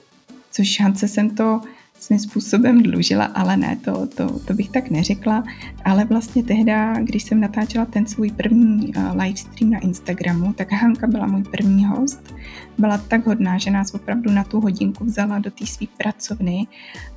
což 0.51 0.81
Hance 0.81 1.09
jsem 1.09 1.31
to 1.31 1.61
svým 1.99 2.19
způsobem 2.19 2.83
dlužila, 2.83 3.25
ale 3.25 3.57
ne, 3.57 3.77
to, 3.85 4.07
to, 4.07 4.39
to 4.39 4.55
bych 4.55 4.71
tak 4.71 4.91
neřekla. 4.91 5.45
Ale 5.85 6.05
vlastně 6.05 6.43
tehdy, 6.43 6.73
když 7.03 7.23
jsem 7.23 7.41
natáčela 7.41 7.85
ten 7.85 8.07
svůj 8.07 8.31
první 8.31 8.95
uh, 8.95 9.17
livestream 9.17 9.71
na 9.71 9.79
Instagramu, 9.79 10.53
tak 10.53 10.73
Hanka 10.73 11.07
byla 11.07 11.27
můj 11.27 11.43
první 11.43 11.85
host. 11.85 12.35
Byla 12.79 12.99
tak 12.99 13.27
hodná, 13.27 13.59
že 13.59 13.71
nás 13.71 13.95
opravdu 13.95 14.31
na 14.31 14.45
tu 14.45 14.61
hodinku 14.61 15.05
vzala 15.05 15.39
do 15.39 15.51
té 15.51 15.67
své 15.67 15.87
pracovny 15.99 16.67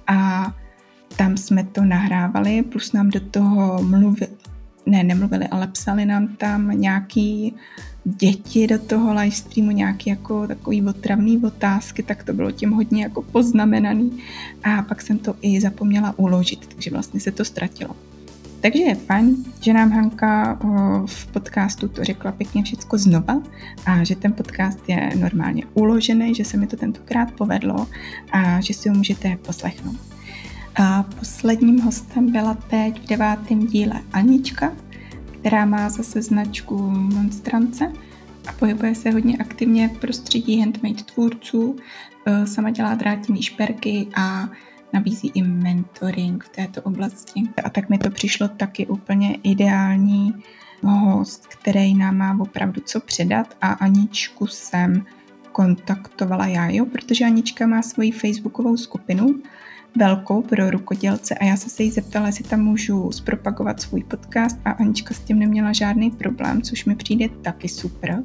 a 0.08 0.48
tam 1.18 1.38
jsme 1.38 1.64
to 1.64 1.86
nahrávali, 1.86 2.64
plus 2.64 2.94
nám 2.94 3.10
do 3.10 3.20
toho 3.20 3.84
mluvili, 3.84 4.32
ne, 4.86 5.04
nemluvili, 5.04 5.48
ale 5.48 5.68
psali 5.68 6.06
nám 6.06 6.28
tam 6.28 6.82
nějaký 6.82 7.56
děti 8.04 8.68
do 8.68 8.80
toho 8.80 9.14
live 9.14 9.32
streamu, 9.36 9.72
nějaký 9.72 10.10
jako 10.10 10.48
takový 10.48 10.82
otravný 10.82 11.38
otázky, 11.38 12.04
tak 12.04 12.24
to 12.24 12.34
bylo 12.34 12.52
tím 12.52 12.72
hodně 12.72 13.04
jako 13.04 13.22
poznamenaný 13.22 14.20
a 14.64 14.82
pak 14.82 15.02
jsem 15.02 15.18
to 15.18 15.36
i 15.42 15.62
zapomněla 15.62 16.14
uložit, 16.18 16.68
takže 16.68 16.92
vlastně 16.92 17.20
se 17.20 17.32
to 17.32 17.46
ztratilo. 17.46 17.96
Takže 18.62 18.84
je 18.84 18.96
fajn, 18.96 19.36
že 19.62 19.74
nám 19.74 19.92
Hanka 19.92 20.60
v 21.06 21.28
podcastu 21.28 21.88
to 21.88 22.04
řekla 22.04 22.32
pěkně 22.32 22.64
všecko 22.64 22.98
znova 22.98 23.42
a 23.86 24.04
že 24.04 24.16
ten 24.16 24.34
podcast 24.34 24.80
je 24.88 25.10
normálně 25.16 25.64
uložený, 25.74 26.36
že 26.36 26.46
se 26.46 26.58
mi 26.58 26.68
to 26.68 26.78
tentokrát 26.78 27.32
povedlo 27.32 27.88
a 28.32 28.62
že 28.62 28.74
si 28.74 28.90
ho 28.90 28.96
můžete 28.96 29.38
poslechnout. 29.46 29.98
A 30.76 31.04
posledním 31.04 31.82
hostem 31.82 32.32
byla 32.32 32.54
teď 32.54 33.02
v 33.02 33.08
devátém 33.08 33.68
díle 33.68 34.02
Anička, 34.14 34.74
která 35.40 35.66
má 35.66 35.90
zase 35.90 36.22
značku 36.22 36.78
Monstrance 36.90 37.92
a 38.50 38.54
pohybuje 38.54 38.96
se 38.96 39.12
hodně 39.12 39.38
aktivně 39.38 39.88
v 39.88 40.00
prostředí 40.00 40.60
handmade 40.60 41.04
tvůrců, 41.04 41.76
e, 42.26 42.48
sama 42.48 42.70
dělá 42.70 42.96
drátěný 42.96 43.42
šperky 43.42 44.08
a 44.16 44.50
nabízí 44.94 45.32
i 45.34 45.42
mentoring 45.42 46.44
v 46.44 46.50
této 46.50 46.82
oblasti. 46.82 47.44
A 47.64 47.70
tak 47.70 47.90
mi 47.90 47.98
to 47.98 48.10
přišlo 48.10 48.48
taky 48.48 48.88
úplně 48.88 49.38
ideální 49.44 50.34
host, 50.84 51.48
který 51.48 51.96
nám 51.96 52.18
má 52.18 52.38
opravdu 52.40 52.82
co 52.86 53.00
předat 53.00 53.58
a 53.62 53.72
Aničku 53.72 54.48
jsem 54.48 55.06
kontaktovala 55.52 56.48
já, 56.48 56.70
jo, 56.70 56.86
protože 56.86 57.26
Anička 57.26 57.68
má 57.68 57.82
svoji 57.82 58.12
facebookovou 58.12 58.78
skupinu, 58.78 59.42
velkou 59.96 60.42
pro 60.42 60.72
rukodělce 60.72 61.36
a 61.36 61.46
já 61.46 61.58
jsem 61.58 61.70
se 61.70 61.84
jí 61.84 61.92
zeptala, 61.92 62.28
jestli 62.28 62.44
tam 62.44 62.60
můžu 62.60 63.12
zpropagovat 63.12 63.82
svůj 63.82 64.04
podcast 64.04 64.58
a 64.66 64.72
Anička 64.72 65.14
s 65.14 65.20
tím 65.20 65.40
neměla 65.40 65.74
žádný 65.74 66.12
problém, 66.12 66.62
což 66.62 66.86
mi 66.86 66.96
přijde 66.96 67.30
taky 67.42 67.70
super, 67.70 68.24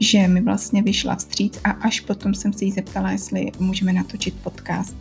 že 0.00 0.28
mi 0.28 0.40
vlastně 0.40 0.82
vyšla 0.82 1.16
vstříc 1.16 1.60
a 1.64 1.70
až 1.70 2.00
potom 2.00 2.34
jsem 2.34 2.52
se 2.52 2.64
jí 2.64 2.72
zeptala, 2.72 3.10
jestli 3.10 3.52
můžeme 3.58 3.92
natočit 3.92 4.34
podcast. 4.42 4.96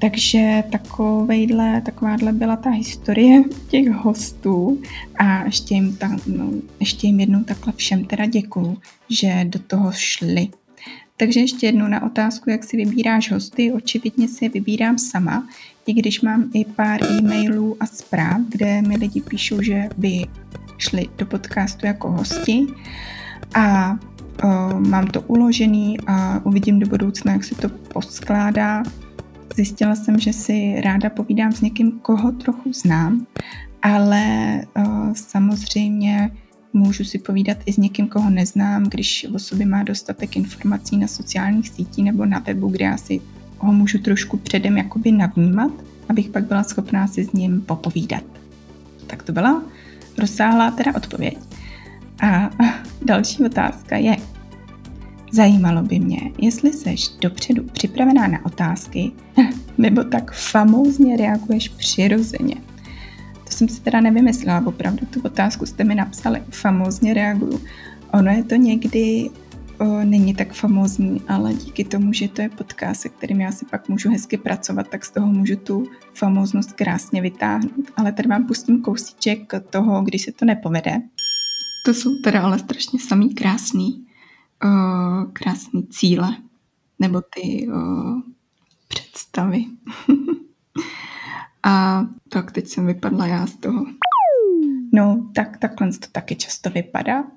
Takže 0.00 0.64
takovejhle, 0.72 1.80
takováhle 1.80 2.32
byla 2.32 2.56
ta 2.56 2.70
historie 2.70 3.42
těch 3.68 3.88
hostů 3.88 4.82
a 5.18 5.44
ještě 5.44 5.74
jim, 5.74 5.96
ta, 5.96 6.16
no, 6.26 6.50
ještě 6.80 7.06
jim 7.06 7.20
jednou 7.20 7.44
takhle 7.44 7.72
všem 7.76 8.04
teda 8.04 8.26
děkuju, 8.26 8.78
že 9.10 9.44
do 9.44 9.58
toho 9.58 9.92
šli. 9.92 10.48
Takže 11.20 11.40
ještě 11.40 11.66
jednou 11.66 11.88
na 11.88 12.02
otázku, 12.02 12.50
jak 12.50 12.64
si 12.64 12.76
vybíráš 12.76 13.32
hosty, 13.32 13.72
očividně 13.72 14.28
si 14.28 14.44
je 14.44 14.48
vybírám 14.48 14.98
sama, 14.98 15.48
i 15.86 15.92
když 15.92 16.20
mám 16.20 16.50
i 16.54 16.64
pár 16.64 17.04
e-mailů 17.04 17.76
a 17.80 17.86
zpráv, 17.86 18.40
kde 18.48 18.82
mi 18.82 18.96
lidi 18.96 19.20
píšou, 19.20 19.62
že 19.62 19.88
by 19.96 20.26
šli 20.78 21.06
do 21.18 21.26
podcastu 21.26 21.86
jako 21.86 22.10
hosti 22.10 22.66
a 23.54 23.98
o, 24.42 24.80
mám 24.80 25.06
to 25.06 25.20
uložený 25.20 25.96
a 26.06 26.40
uvidím 26.46 26.78
do 26.78 26.86
budoucna, 26.86 27.32
jak 27.32 27.44
se 27.44 27.54
to 27.54 27.68
poskládá. 27.68 28.82
Zjistila 29.56 29.94
jsem, 29.94 30.18
že 30.18 30.32
si 30.32 30.80
ráda 30.84 31.10
povídám 31.10 31.52
s 31.52 31.60
někým, 31.60 31.98
koho 31.98 32.32
trochu 32.32 32.72
znám, 32.72 33.26
ale 33.82 34.24
o, 34.76 35.14
samozřejmě 35.14 36.30
Můžu 36.78 37.04
si 37.04 37.18
povídat 37.18 37.58
i 37.66 37.72
s 37.72 37.76
někým, 37.76 38.08
koho 38.08 38.30
neznám, 38.30 38.84
když 38.84 39.26
o 39.34 39.38
sobě 39.38 39.66
má 39.66 39.82
dostatek 39.82 40.36
informací 40.36 40.96
na 40.96 41.06
sociálních 41.08 41.68
sítích 41.68 42.04
nebo 42.04 42.26
na 42.26 42.38
webu, 42.38 42.68
kde 42.68 42.84
já 42.84 42.96
si 42.96 43.20
ho 43.58 43.72
můžu 43.72 43.98
trošku 43.98 44.36
předem 44.36 44.76
jakoby 44.76 45.12
navnímat, 45.12 45.70
abych 46.08 46.28
pak 46.28 46.44
byla 46.44 46.62
schopná 46.62 47.06
si 47.06 47.24
s 47.24 47.32
ním 47.32 47.60
popovídat. 47.60 48.22
Tak 49.06 49.22
to 49.22 49.32
byla 49.32 49.62
rozsáhlá 50.18 50.70
teda 50.70 50.94
odpověď. 50.96 51.38
A 52.22 52.50
další 53.04 53.44
otázka 53.44 53.96
je, 53.96 54.16
zajímalo 55.32 55.82
by 55.82 55.98
mě, 55.98 56.20
jestli 56.38 56.72
seš 56.72 57.08
dopředu 57.08 57.64
připravená 57.72 58.26
na 58.26 58.46
otázky, 58.46 59.12
nebo 59.78 60.04
tak 60.04 60.32
famózně 60.32 61.16
reaguješ 61.16 61.68
přirozeně. 61.68 62.54
Jsem 63.58 63.68
si 63.68 63.80
teda 63.80 64.00
nevymyslela, 64.00 64.66
opravdu 64.66 65.06
tu 65.06 65.20
otázku 65.20 65.66
jste 65.66 65.84
mi 65.84 65.94
napsali, 65.94 66.42
famózně 66.50 67.14
reaguju. 67.14 67.60
Ono 68.12 68.30
je 68.30 68.44
to 68.44 68.54
někdy 68.54 69.30
o, 69.78 69.84
není 69.84 70.34
tak 70.34 70.52
famózní, 70.52 71.22
ale 71.28 71.54
díky 71.54 71.84
tomu, 71.84 72.12
že 72.12 72.28
to 72.28 72.42
je 72.42 72.48
podcast, 72.48 73.00
se 73.00 73.08
kterým 73.08 73.40
já 73.40 73.52
si 73.52 73.66
pak 73.66 73.88
můžu 73.88 74.10
hezky 74.10 74.36
pracovat, 74.36 74.88
tak 74.88 75.04
z 75.04 75.10
toho 75.10 75.26
můžu 75.26 75.56
tu 75.56 75.86
famóznost 76.14 76.72
krásně 76.72 77.22
vytáhnout. 77.22 77.90
Ale 77.96 78.12
tady 78.12 78.28
vám 78.28 78.46
pustím 78.46 78.82
kousíček 78.82 79.52
toho, 79.70 80.02
když 80.02 80.22
se 80.22 80.32
to 80.32 80.44
nepovede. 80.44 81.02
To 81.84 81.94
jsou 81.94 82.10
teda 82.24 82.42
ale 82.42 82.58
strašně 82.58 83.00
samý 83.00 83.34
krásný, 83.34 84.06
o, 84.64 84.68
krásný 85.32 85.86
cíle, 85.86 86.36
nebo 86.98 87.22
ty 87.34 87.68
o, 87.68 87.78
představy. 88.88 89.64
A 91.62 92.06
tak 92.28 92.52
teď 92.52 92.66
jsem 92.66 92.86
vypadla 92.86 93.26
já 93.26 93.46
z 93.46 93.56
toho. 93.56 93.86
No, 94.92 95.30
tak 95.34 95.56
takhle 95.56 95.92
to 95.92 96.06
taky 96.12 96.36
často 96.36 96.70
vypadá. 96.70 97.24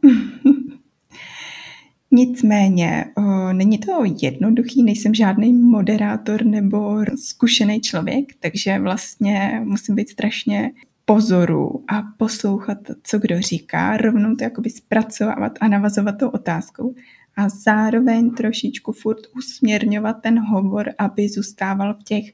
Nicméně, 2.11 3.05
o, 3.17 3.53
není 3.53 3.77
to 3.77 4.03
jednoduchý, 4.21 4.83
nejsem 4.83 5.13
žádný 5.13 5.53
moderátor 5.53 6.45
nebo 6.45 6.99
zkušený 7.15 7.81
člověk, 7.81 8.25
takže 8.39 8.79
vlastně 8.79 9.61
musím 9.63 9.95
být 9.95 10.09
strašně 10.09 10.71
pozoru 11.05 11.83
a 11.87 12.03
poslouchat, 12.17 12.77
co 13.03 13.19
kdo 13.19 13.41
říká, 13.41 13.97
rovnou 13.97 14.35
to 14.35 14.43
jakoby 14.43 14.69
zpracovávat 14.69 15.51
a 15.61 15.67
navazovat 15.67 16.17
tou 16.17 16.29
otázkou 16.29 16.95
a 17.35 17.49
zároveň 17.49 18.31
trošičku 18.31 18.91
furt 18.91 19.21
usměrňovat 19.37 20.21
ten 20.21 20.39
hovor, 20.39 20.89
aby 20.97 21.29
zůstával 21.29 21.93
v 21.93 22.03
těch 22.03 22.25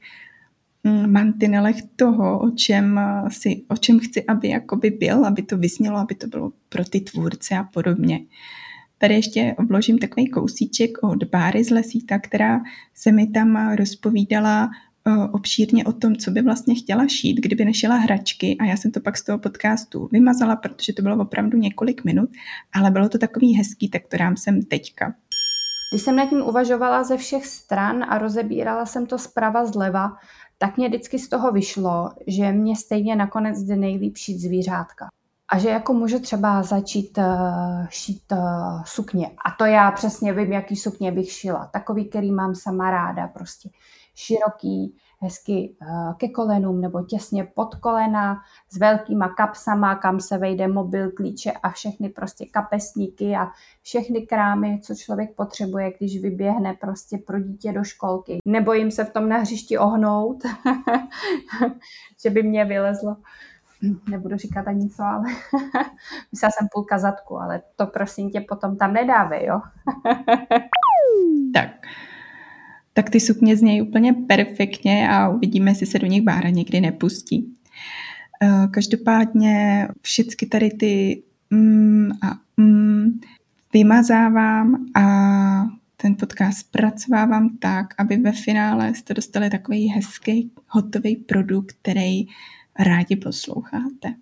mantinelech 0.84 1.76
toho, 1.96 2.38
o 2.38 2.50
čem, 2.50 2.98
eh, 2.98 3.30
si, 3.30 3.64
o 3.68 3.76
čem 3.76 4.00
chci, 4.00 4.24
aby 4.24 4.48
jakoby 4.48 4.90
byl, 4.90 5.24
aby 5.24 5.42
to 5.42 5.58
vysnělo, 5.58 5.98
aby 5.98 6.14
to 6.14 6.26
bylo 6.26 6.52
pro 6.68 6.84
ty 6.84 7.00
tvůrce 7.00 7.56
a 7.56 7.62
podobně. 7.62 8.20
Tady 8.98 9.14
ještě 9.14 9.54
obložím 9.58 9.98
takový 9.98 10.30
kousíček 10.30 10.90
od 11.02 11.24
Báry 11.24 11.64
z 11.64 11.70
Lesíta, 11.70 12.18
která 12.18 12.60
se 12.94 13.12
mi 13.12 13.26
tam 13.26 13.74
rozpovídala 13.74 14.70
eh, 15.06 15.10
obšírně 15.32 15.84
o 15.84 15.92
tom, 15.92 16.16
co 16.16 16.30
by 16.30 16.42
vlastně 16.42 16.74
chtěla 16.74 17.08
šít, 17.08 17.40
kdyby 17.40 17.64
nešila 17.64 17.96
hračky 17.96 18.56
a 18.60 18.64
já 18.64 18.76
jsem 18.76 18.90
to 18.90 19.00
pak 19.00 19.16
z 19.16 19.24
toho 19.24 19.38
podcastu 19.38 20.08
vymazala, 20.12 20.56
protože 20.56 20.92
to 20.92 21.02
bylo 21.02 21.16
opravdu 21.16 21.58
několik 21.58 22.04
minut, 22.04 22.30
ale 22.72 22.90
bylo 22.90 23.08
to 23.08 23.18
takový 23.18 23.54
hezký, 23.54 23.88
tak 23.88 24.02
to 24.08 24.16
dám 24.16 24.36
sem 24.36 24.62
teďka. 24.62 25.14
Když 25.92 26.02
jsem 26.02 26.16
nad 26.16 26.28
tím 26.28 26.42
uvažovala 26.42 27.04
ze 27.04 27.16
všech 27.16 27.46
stran 27.46 28.04
a 28.08 28.18
rozebírala 28.18 28.86
jsem 28.86 29.06
to 29.06 29.18
zprava 29.18 29.66
zleva, 29.66 30.16
tak 30.58 30.76
mě 30.76 30.88
vždycky 30.88 31.18
z 31.18 31.28
toho 31.28 31.52
vyšlo, 31.52 32.10
že 32.26 32.52
mě 32.52 32.76
stejně 32.76 33.16
nakonec 33.16 33.58
jde 33.62 33.76
nejlíp 33.76 34.16
šít 34.16 34.38
zvířátka. 34.38 35.08
a 35.48 35.58
že 35.58 35.68
jako 35.68 35.92
můžu 35.92 36.18
třeba 36.20 36.62
začít 36.62 37.18
uh, 37.18 37.86
šít 37.88 38.32
uh, 38.32 38.82
sukně. 38.84 39.26
A 39.44 39.50
to 39.58 39.64
já 39.64 39.90
přesně 39.90 40.32
vím, 40.32 40.52
jaký 40.52 40.76
sukně 40.76 41.12
bych 41.12 41.32
šila. 41.32 41.66
Takový, 41.72 42.08
který 42.08 42.32
mám 42.32 42.54
sama 42.54 42.90
ráda, 42.90 43.28
prostě 43.28 43.70
široký, 44.14 44.96
hezky 45.20 45.76
uh, 45.82 46.14
ke 46.16 46.28
kolenům 46.28 46.80
nebo 46.80 47.02
těsně 47.02 47.44
pod 47.44 47.74
kolena 47.74 48.36
s 48.70 48.78
velkýma 48.78 49.28
kapsama, 49.28 49.94
kam 49.94 50.20
se 50.20 50.38
vejde 50.38 50.68
mobil, 50.68 51.10
klíče 51.10 51.52
a 51.52 51.70
všechny 51.70 52.08
prostě 52.08 52.46
kapesníky 52.46 53.36
a 53.36 53.48
všechny 53.82 54.26
krámy, 54.26 54.80
co 54.82 54.94
člověk 54.94 55.34
potřebuje, 55.34 55.92
když 55.98 56.22
vyběhne 56.22 56.74
prostě 56.74 57.18
pro 57.18 57.40
dítě 57.40 57.72
do 57.72 57.84
školky. 57.84 58.38
Nebojím 58.44 58.90
se 58.90 59.04
v 59.04 59.12
tom 59.12 59.28
na 59.28 59.36
hřišti 59.36 59.78
ohnout, 59.78 60.42
že 62.22 62.30
by 62.30 62.42
mě 62.42 62.64
vylezlo 62.64 63.16
nebudu 64.10 64.36
říkat 64.36 64.68
ani 64.68 64.88
co, 64.90 65.02
ale 65.02 65.24
myslela 66.32 66.50
jsem 66.50 66.68
půlka 66.72 66.98
zadku, 66.98 67.38
ale 67.38 67.62
to 67.76 67.86
prosím 67.86 68.30
tě 68.30 68.40
potom 68.40 68.76
tam 68.76 68.92
nedávej, 68.92 69.46
jo. 69.46 69.60
tak. 71.54 71.70
Tak 72.98 73.10
ty 73.10 73.20
sukně 73.20 73.56
znějí 73.56 73.82
úplně 73.82 74.12
perfektně 74.12 75.08
a 75.10 75.28
uvidíme, 75.28 75.70
jestli 75.70 75.86
se 75.86 75.98
do 75.98 76.06
nich 76.06 76.22
Bára 76.22 76.50
někdy 76.50 76.80
nepustí. 76.80 77.56
Eh, 78.42 78.68
každopádně 78.70 79.88
všechny 80.02 80.48
tady 80.48 80.70
ty 80.70 81.22
mm 81.50 82.10
a 82.22 82.38
mm 82.56 83.20
vymazávám 83.72 84.86
a 84.94 85.04
ten 85.96 86.16
podcast 86.16 86.58
zpracovávám 86.58 87.56
tak, 87.58 87.94
aby 87.98 88.16
ve 88.16 88.32
finále 88.32 88.94
jste 88.94 89.14
dostali 89.14 89.50
takový 89.50 89.88
hezký, 89.88 90.52
hotový 90.68 91.16
produkt, 91.16 91.72
který 91.82 92.26
rádi 92.78 93.16
posloucháte. 93.16 94.14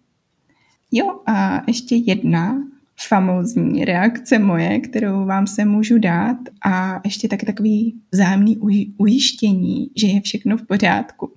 Jo 0.92 1.21
a 1.26 1.62
ještě 1.66 1.95
jedna 1.95 2.62
famózní 3.09 3.85
reakce 3.85 4.38
moje, 4.38 4.81
kterou 4.81 5.26
vám 5.26 5.47
se 5.47 5.65
můžu 5.65 5.99
dát 5.99 6.37
a 6.65 7.00
ještě 7.05 7.29
taky 7.29 7.47
takový 7.47 8.00
vzájemný 8.12 8.59
ujištění, 8.99 9.91
že 9.97 10.07
je 10.07 10.21
všechno 10.21 10.57
v 10.57 10.67
pořádku. 10.67 11.33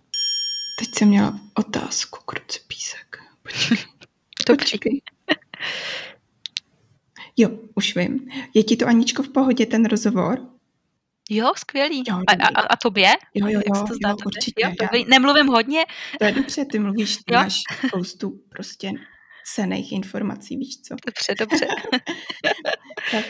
Teď 0.80 0.89
jsem 0.98 1.08
měla 1.08 1.39
otázku, 1.54 2.20
kruce 2.25 2.60
písek. 2.68 3.18
Počkej. 3.44 3.78
To 4.48 4.56
počkej. 4.56 5.01
Jo, 7.38 7.50
už 7.75 7.96
vím. 7.96 8.20
Je 8.54 8.63
ti 8.63 8.75
to, 8.75 8.88
Aničko, 8.88 9.24
v 9.24 9.30
pohodě 9.30 9.66
ten 9.66 9.86
rozhovor? 9.86 10.39
Jo, 11.30 11.51
skvělý. 11.58 12.04
Jo, 12.08 12.22
a, 12.28 12.46
a, 12.46 12.62
a 12.62 12.75
tobě? 12.75 13.10
Jo, 13.34 13.48
jo, 13.48 13.62
jo, 13.66 13.86
to 13.88 13.94
jo 14.08 14.16
určitě. 14.25 14.62
Jo, 14.66 14.72
já... 14.82 15.06
Nemluvím 15.08 15.48
hodně? 15.48 15.86
To 16.20 16.25
je 16.25 16.32
dobře, 16.32 16.66
ty 16.66 16.80
mluvíš, 16.80 17.18
ty 17.18 17.34
jo? 17.34 17.39
máš 17.39 17.62
spoustu 17.88 18.42
prostě 18.50 18.92
cených 19.56 19.91
informací, 19.91 20.58
víš 20.58 20.82
co? 20.82 20.96
Dobře, 21.06 21.46
dobře. 21.46 21.68
tak. 23.12 23.25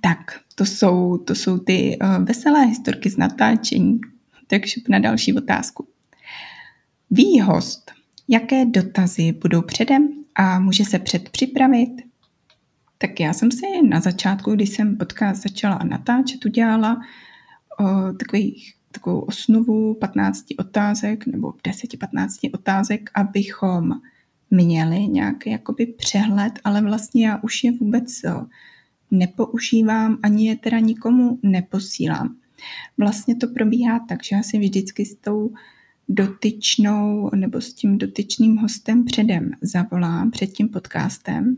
tak, 0.00 0.40
to 0.54 0.64
jsou, 0.64 1.18
to 1.18 1.34
jsou 1.34 1.58
ty 1.58 1.98
uh, 2.02 2.24
veselé 2.24 2.64
historky 2.64 3.10
z 3.10 3.16
natáčení. 3.16 4.00
Takže 4.46 4.80
na 4.88 4.98
další 4.98 5.34
otázku. 5.34 5.88
Ví 7.10 7.40
host, 7.40 7.90
jaké 8.28 8.64
dotazy 8.64 9.32
budou 9.32 9.62
předem 9.62 10.08
a 10.34 10.58
může 10.58 10.84
se 10.84 10.98
předpřipravit? 10.98 11.90
Tak 12.98 13.20
já 13.20 13.32
jsem 13.32 13.50
si 13.50 13.66
na 13.88 14.00
začátku, 14.00 14.54
když 14.54 14.68
jsem 14.68 14.96
podcast 14.96 15.42
začala 15.42 15.78
natáčet, 15.84 16.44
udělala 16.44 17.00
uh, 17.80 18.16
takových, 18.16 18.74
takovou 18.92 19.20
osnovu 19.20 19.94
15 19.94 20.44
otázek 20.58 21.26
nebo 21.26 21.48
10-15 21.48 22.50
otázek, 22.54 23.10
abychom 23.14 23.92
měli 24.52 25.08
nějaký 25.08 25.50
jakoby 25.50 25.86
přehled, 25.86 26.52
ale 26.64 26.82
vlastně 26.82 27.26
já 27.26 27.42
už 27.42 27.64
je 27.64 27.72
vůbec 27.72 28.20
uh, 28.24 28.46
nepoužívám, 29.10 30.18
ani 30.22 30.48
je 30.48 30.56
teda 30.56 30.78
nikomu 30.78 31.38
neposílám. 31.42 32.36
Vlastně 32.98 33.36
to 33.36 33.46
probíhá 33.48 34.00
tak, 34.08 34.24
že 34.24 34.36
já 34.36 34.42
si 34.42 34.58
vždycky 34.58 35.06
s 35.06 35.14
tou 35.14 35.52
dotyčnou 36.08 37.30
nebo 37.34 37.60
s 37.60 37.74
tím 37.74 37.98
dotyčným 37.98 38.56
hostem 38.56 39.04
předem 39.04 39.50
zavolám 39.60 40.30
před 40.30 40.46
tím 40.46 40.68
podcastem 40.68 41.56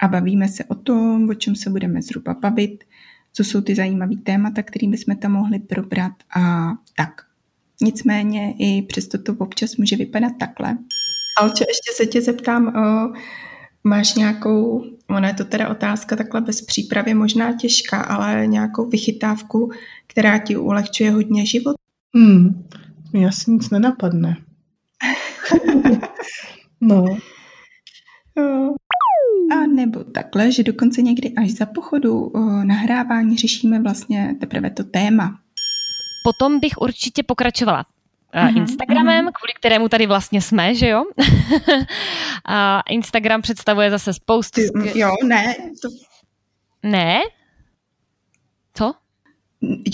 a 0.00 0.08
bavíme 0.08 0.48
se 0.48 0.64
o 0.64 0.74
tom, 0.74 1.28
o 1.28 1.34
čem 1.34 1.56
se 1.56 1.70
budeme 1.70 2.02
zhruba 2.02 2.34
bavit, 2.34 2.84
co 3.32 3.44
jsou 3.44 3.60
ty 3.60 3.74
zajímavé 3.74 4.16
témata, 4.16 4.62
které 4.62 4.88
bychom 4.88 5.16
tam 5.16 5.32
mohli 5.32 5.58
probrat 5.58 6.12
a 6.36 6.72
tak. 6.96 7.26
Nicméně 7.80 8.54
i 8.58 8.82
přesto 8.82 9.22
to 9.22 9.34
občas 9.34 9.76
může 9.76 9.96
vypadat 9.96 10.32
takhle. 10.38 10.78
Alče, 11.38 11.64
ještě 11.68 11.92
se 11.94 12.06
tě 12.06 12.22
zeptám, 12.22 12.66
o, 12.66 13.12
máš 13.84 14.14
nějakou, 14.14 14.84
ona 15.08 15.28
je 15.28 15.34
to 15.34 15.44
teda 15.44 15.68
otázka 15.68 16.16
takhle 16.16 16.40
bez 16.40 16.62
přípravy, 16.62 17.14
možná 17.14 17.52
těžká, 17.52 18.00
ale 18.00 18.46
nějakou 18.46 18.88
vychytávku, 18.88 19.70
která 20.06 20.38
ti 20.38 20.56
ulehčuje 20.56 21.10
hodně 21.10 21.46
život? 21.46 21.76
Hmm, 22.14 22.64
mi 23.12 23.26
asi 23.26 23.50
nic 23.50 23.70
nenapadne. 23.70 24.36
no. 26.80 27.04
A 29.52 29.66
nebo 29.66 30.04
takhle, 30.04 30.52
že 30.52 30.62
dokonce 30.62 31.02
někdy 31.02 31.34
až 31.34 31.50
za 31.50 31.66
pochodu 31.66 32.20
o, 32.20 32.40
nahrávání 32.64 33.36
řešíme 33.36 33.82
vlastně 33.82 34.36
teprve 34.40 34.70
to 34.70 34.84
téma. 34.84 35.38
Potom 36.24 36.60
bych 36.60 36.72
určitě 36.80 37.22
pokračovala 37.22 37.84
Instagramem, 38.56 39.26
uh-huh. 39.26 39.32
kvůli 39.32 39.52
kterému 39.56 39.88
tady 39.88 40.06
vlastně 40.06 40.40
jsme, 40.42 40.74
že 40.74 40.88
jo? 40.88 41.04
a 42.44 42.82
Instagram 42.90 43.42
představuje 43.42 43.90
zase 43.90 44.12
spoustu... 44.12 44.60
Ty, 44.60 44.98
jo, 44.98 45.10
ne. 45.24 45.54
To... 45.82 45.88
Ne? 46.82 47.20
Co? 48.74 48.94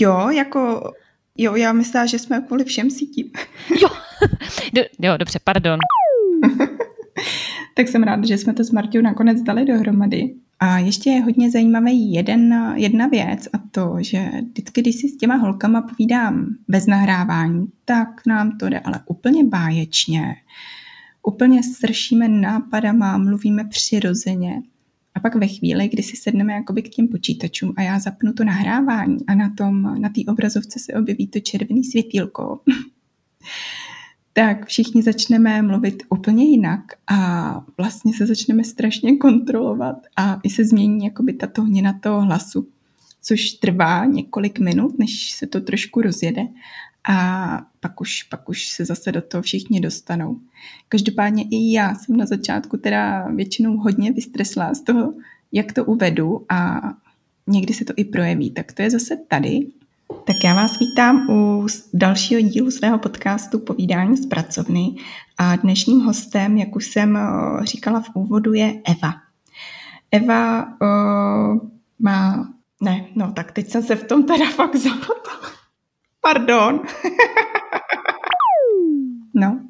Jo, 0.01 0.31
jako... 0.31 0.93
Jo, 1.39 1.57
já 1.57 1.73
myslím, 1.73 2.07
že 2.07 2.19
jsme 2.19 2.41
kvůli 2.41 2.65
všem 2.65 2.91
sítím. 2.91 3.31
jo. 3.83 3.89
Do, 4.73 4.83
jo, 4.99 5.17
dobře, 5.17 5.39
pardon. 5.45 5.79
tak 7.75 7.89
jsem 7.89 8.03
ráda, 8.03 8.27
že 8.27 8.39
jsme 8.39 8.55
to 8.55 8.65
s 8.65 8.71
Martou 8.71 9.01
nakonec 9.01 9.43
dali 9.43 9.65
dohromady. 9.65 10.35
A 10.63 10.79
ještě 10.79 11.11
je 11.11 11.23
hodně 11.23 11.51
zajímavý 11.51 12.13
jeden, 12.13 12.73
jedna 12.75 13.07
věc 13.07 13.49
a 13.53 13.59
to, 13.71 13.97
že 14.01 14.31
vždycky, 14.51 14.81
když 14.81 14.97
si 14.97 15.09
s 15.09 15.17
těma 15.17 15.37
holkama 15.37 15.83
povídám 15.83 16.47
bez 16.69 16.87
nahrávání, 16.87 17.67
tak 17.85 18.27
nám 18.27 18.59
to 18.59 18.69
jde 18.69 18.81
ale 18.81 19.01
úplně 19.07 19.45
báječně. 19.45 20.35
Úplně 21.27 21.63
sršíme 21.63 22.29
nápadama, 22.29 23.19
mluvíme 23.19 23.65
přirozeně. 23.65 24.63
A 25.15 25.21
pak 25.21 25.35
ve 25.35 25.47
chvíli, 25.47 25.89
kdy 25.89 26.03
si 26.03 26.17
sedneme 26.17 26.53
jakoby 26.53 26.83
k 26.83 26.89
těm 26.89 27.09
počítačům 27.09 27.73
a 27.77 27.83
já 27.83 27.99
zapnu 27.99 28.33
to 28.33 28.45
nahrávání 28.45 29.17
a 29.27 29.35
na 29.35 29.55
tom, 29.59 30.01
na 30.01 30.09
té 30.09 30.21
obrazovce 30.29 30.79
se 30.79 30.93
objeví 30.93 31.27
to 31.27 31.41
červený 31.41 31.85
světílko, 31.85 32.61
tak 34.33 34.67
všichni 34.67 35.03
začneme 35.03 35.63
mluvit 35.63 36.03
úplně 36.11 36.45
jinak 36.45 36.81
a 37.07 37.65
vlastně 37.77 38.15
se 38.15 38.27
začneme 38.27 38.65
strašně 38.65 39.17
kontrolovat 39.17 39.97
a 40.17 40.41
i 40.43 40.51
se 40.51 40.65
změní 40.65 41.05
jakoby 41.05 41.33
ta 41.33 41.47
tónina 41.47 41.99
toho 42.03 42.21
hlasu, 42.21 42.69
což 43.23 43.51
trvá 43.51 44.05
několik 44.05 44.59
minut, 44.59 44.99
než 44.99 45.31
se 45.31 45.47
to 45.47 45.61
trošku 45.61 46.03
rozjede 46.03 46.49
a 47.09 47.67
pak 47.81 48.01
už, 48.01 48.23
pak 48.23 48.49
už 48.49 48.69
se 48.69 48.85
zase 48.85 49.13
do 49.13 49.23
toho 49.23 49.43
všichni 49.43 49.81
dostanou. 49.81 50.41
Každopádně 50.89 51.45
i 51.51 51.73
já 51.73 51.95
jsem 51.95 52.17
na 52.17 52.27
začátku 52.27 52.77
teda 52.77 53.29
většinou 53.29 53.77
hodně 53.77 54.13
vystresla 54.13 54.75
z 54.75 54.81
toho, 54.81 55.15
jak 55.53 55.73
to 55.73 55.85
uvedu 55.85 56.45
a 56.49 56.81
někdy 57.47 57.75
se 57.75 57.85
to 57.85 57.93
i 57.97 58.05
projeví. 58.05 58.51
Tak 58.51 58.73
to 58.73 58.83
je 58.83 58.91
zase 58.91 59.17
tady 59.29 59.67
tak 60.13 60.37
já 60.45 60.55
vás 60.55 60.79
vítám 60.79 61.31
u 61.31 61.67
dalšího 61.95 62.41
dílu 62.41 62.71
svého 62.71 62.99
podcastu 62.99 63.59
Povídání 63.59 64.17
z 64.17 64.27
pracovny 64.27 64.95
a 65.39 65.57
dnešním 65.57 66.01
hostem, 66.01 66.57
jak 66.57 66.77
už 66.77 66.87
jsem 66.87 67.17
eh, 67.17 67.21
říkala 67.65 68.01
v 68.01 68.11
úvodu, 68.15 68.53
je 68.53 68.83
Eva. 68.85 69.15
Eva 70.11 70.65
uh, 70.65 71.59
má... 71.99 72.49
Ne, 72.81 73.07
no 73.15 73.33
tak 73.33 73.53
teď 73.53 73.71
jsem 73.71 73.83
se 73.83 73.97
v 73.97 74.05
tom 74.05 74.25
teda 74.25 74.51
fakt 74.55 74.77
zapotala. 74.77 75.51
Pardon. 76.21 76.81
no, 79.35 79.61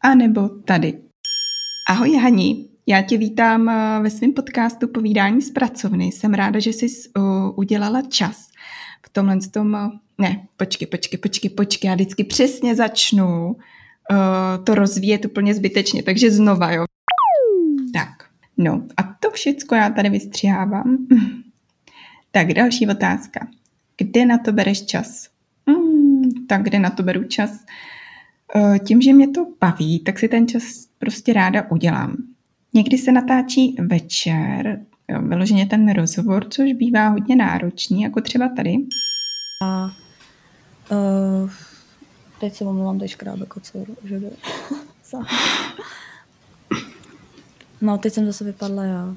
a 0.00 0.14
nebo 0.14 0.48
tady. 0.48 0.98
Ahoj 1.90 2.16
Hani, 2.16 2.68
já 2.86 3.02
tě 3.02 3.18
vítám 3.18 3.68
eh, 3.68 4.00
ve 4.02 4.10
svém 4.10 4.32
podcastu 4.32 4.88
Povídání 4.88 5.42
z 5.42 5.50
pracovny. 5.50 6.04
Jsem 6.04 6.34
ráda, 6.34 6.60
že 6.60 6.70
jsi 6.70 6.86
udělala 7.56 8.02
čas 8.02 8.49
tomhle 9.12 9.38
tom, 9.50 9.90
ne, 10.18 10.46
počkej, 10.56 10.88
počkej, 10.88 11.18
počkej, 11.18 11.50
počkej, 11.50 11.88
já 11.88 11.94
vždycky 11.94 12.24
přesně 12.24 12.74
začnu 12.74 13.46
uh, 14.10 14.64
to 14.64 14.74
rozvíjet 14.74 15.24
úplně 15.24 15.54
zbytečně, 15.54 16.02
takže 16.02 16.30
znova, 16.30 16.72
jo. 16.72 16.84
Tak, 17.94 18.28
no 18.56 18.82
a 18.96 19.02
to 19.02 19.30
všecko 19.30 19.74
já 19.74 19.90
tady 19.90 20.10
vystřihávám. 20.10 21.06
tak 22.30 22.52
další 22.52 22.88
otázka. 22.88 23.48
Kde 23.96 24.26
na 24.26 24.38
to 24.38 24.52
bereš 24.52 24.86
čas? 24.86 25.28
Hmm, 25.68 26.46
tak 26.46 26.62
kde 26.62 26.78
na 26.78 26.90
to 26.90 27.02
beru 27.02 27.24
čas? 27.24 27.64
Uh, 28.54 28.78
tím, 28.78 29.02
že 29.02 29.12
mě 29.12 29.28
to 29.28 29.46
baví, 29.60 30.00
tak 30.00 30.18
si 30.18 30.28
ten 30.28 30.48
čas 30.48 30.62
prostě 30.98 31.32
ráda 31.32 31.70
udělám. 31.70 32.16
Někdy 32.74 32.98
se 32.98 33.12
natáčí 33.12 33.76
večer, 33.80 34.80
jo, 35.10 35.22
vyloženě 35.22 35.66
ten 35.66 35.92
rozhovor, 35.92 36.46
což 36.50 36.72
bývá 36.72 37.08
hodně 37.08 37.36
náročný, 37.36 38.02
jako 38.02 38.20
třeba 38.20 38.48
tady. 38.56 38.76
A 39.64 39.90
uh, 40.90 41.50
teď 42.40 42.54
se 42.54 42.64
omlouvám, 42.64 42.98
teď 42.98 43.10
škrábe 43.10 43.46
kocor, 43.46 43.86
že 44.04 44.20
jde. 44.20 44.30
no, 47.80 47.98
teď 47.98 48.12
jsem 48.12 48.26
zase 48.26 48.44
vypadla 48.44 48.84
já. 48.84 49.16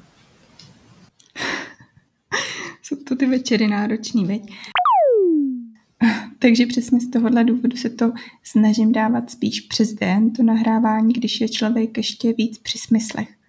Jsou 2.82 2.96
to 2.96 3.16
ty 3.16 3.26
večery 3.26 3.68
náročný, 3.68 4.24
veď? 4.24 4.42
Takže 6.38 6.66
přesně 6.66 7.00
z 7.00 7.10
tohohle 7.10 7.44
důvodu 7.44 7.76
se 7.76 7.90
to 7.90 8.12
snažím 8.42 8.92
dávat 8.92 9.30
spíš 9.30 9.60
přes 9.60 9.92
den, 9.92 10.30
to 10.30 10.42
nahrávání, 10.42 11.12
když 11.12 11.40
je 11.40 11.48
člověk 11.48 11.96
ještě 11.96 12.32
víc 12.32 12.58
při 12.58 12.78
smyslech. 12.78 13.43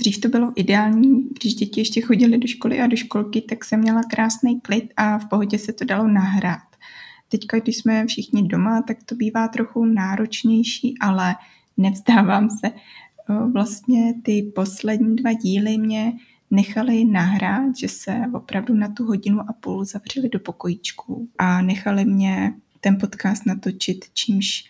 Dřív 0.00 0.20
to 0.20 0.28
bylo 0.28 0.52
ideální, 0.56 1.28
když 1.40 1.54
děti 1.54 1.80
ještě 1.80 2.00
chodily 2.00 2.38
do 2.38 2.46
školy 2.46 2.80
a 2.80 2.86
do 2.86 2.96
školky, 2.96 3.40
tak 3.40 3.64
jsem 3.64 3.80
měla 3.80 4.02
krásný 4.02 4.60
klid 4.60 4.92
a 4.96 5.18
v 5.18 5.28
pohodě 5.28 5.58
se 5.58 5.72
to 5.72 5.84
dalo 5.84 6.08
nahrát. 6.08 6.62
Teďka, 7.28 7.58
když 7.58 7.76
jsme 7.76 8.06
všichni 8.06 8.42
doma, 8.42 8.82
tak 8.82 8.96
to 9.02 9.14
bývá 9.14 9.48
trochu 9.48 9.84
náročnější, 9.84 10.94
ale 11.00 11.36
nevzdávám 11.76 12.50
se. 12.50 12.72
Vlastně 13.52 14.14
ty 14.22 14.52
poslední 14.54 15.16
dva 15.16 15.32
díly 15.32 15.78
mě 15.78 16.12
nechali 16.50 17.04
nahrát, 17.04 17.76
že 17.76 17.88
se 17.88 18.20
opravdu 18.34 18.74
na 18.74 18.88
tu 18.88 19.04
hodinu 19.04 19.40
a 19.40 19.52
půl 19.52 19.84
zavřeli 19.84 20.28
do 20.28 20.40
pokojíčku 20.40 21.28
a 21.38 21.62
nechali 21.62 22.04
mě 22.04 22.54
ten 22.80 22.98
podcast 23.00 23.46
natočit, 23.46 24.04
čímž 24.14 24.64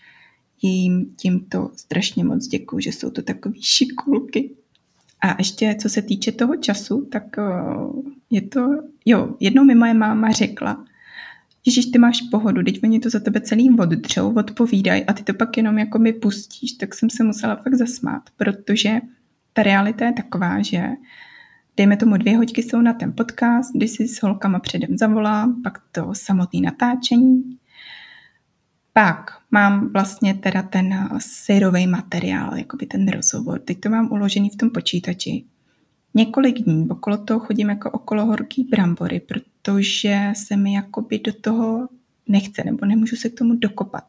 jim 0.63 1.15
tímto 1.17 1.71
strašně 1.77 2.25
moc 2.25 2.47
děkuju, 2.47 2.81
že 2.81 2.93
jsou 2.93 3.11
to 3.11 3.23
takový 3.23 3.63
šikulky. 3.63 4.51
A 5.21 5.35
ještě 5.39 5.77
co 5.81 5.89
se 5.89 6.03
týče 6.03 6.33
toho 6.33 6.57
času, 6.57 7.09
tak 7.13 7.37
je 8.31 8.43
to, 8.43 8.69
jo, 9.07 9.35
jednou 9.41 9.65
mi 9.65 9.75
moje 9.75 9.95
máma 9.95 10.31
řekla, 10.31 10.85
Ježíš, 11.67 11.87
ty 11.87 11.99
máš 11.99 12.21
pohodu, 12.21 12.63
teď 12.63 12.81
oni 12.83 13.01
to 13.01 13.11
za 13.11 13.21
tebe 13.21 13.41
celý 13.41 13.71
oddřou, 13.79 14.35
odpovídají 14.35 15.05
a 15.05 15.13
ty 15.13 15.23
to 15.23 15.35
pak 15.35 15.57
jenom 15.57 15.79
jako 15.79 15.99
mi 15.99 16.13
pustíš, 16.13 16.73
tak 16.73 16.95
jsem 16.95 17.11
se 17.11 17.25
musela 17.25 17.57
fakt 17.57 17.75
zasmát, 17.75 18.23
protože 18.37 19.01
ta 19.53 19.63
realita 19.63 20.05
je 20.05 20.13
taková, 20.13 20.63
že 20.63 20.89
dejme 21.77 21.97
tomu 21.97 22.17
dvě 22.17 22.37
hoďky 22.37 22.63
jsou 22.63 22.81
na 22.81 22.93
ten 22.93 23.13
podcast, 23.13 23.71
kdy 23.75 23.89
si 23.89 24.09
s 24.09 24.23
holkama 24.23 24.59
předem 24.59 24.97
zavolám, 24.97 25.63
pak 25.63 25.79
to 25.93 26.09
samotné 26.13 26.61
natáčení, 26.61 27.59
pak 28.93 29.31
mám 29.51 29.93
vlastně 29.93 30.35
teda 30.35 30.63
ten 30.63 31.09
syrový 31.19 31.87
materiál, 31.87 32.57
jakoby 32.57 32.87
ten 32.87 33.09
rozhovor. 33.09 33.61
Teď 33.61 33.81
to 33.81 33.91
mám 33.91 34.13
uložený 34.13 34.51
v 34.51 34.57
tom 34.57 34.71
počítači. 34.71 35.45
Několik 36.15 36.59
dní 36.59 36.89
okolo 36.89 37.17
toho 37.17 37.41
chodím 37.41 37.69
jako 37.69 37.91
okolo 37.91 38.27
horký 38.27 38.65
brambory, 38.65 39.21
protože 39.21 40.33
se 40.37 40.57
mi 40.57 40.75
jakoby 40.75 41.19
do 41.19 41.33
toho 41.33 41.89
nechce, 42.29 42.65
nebo 42.65 42.87
nemůžu 42.87 43.17
se 43.17 43.29
k 43.29 43.39
tomu 43.39 43.55
dokopat. 43.55 44.05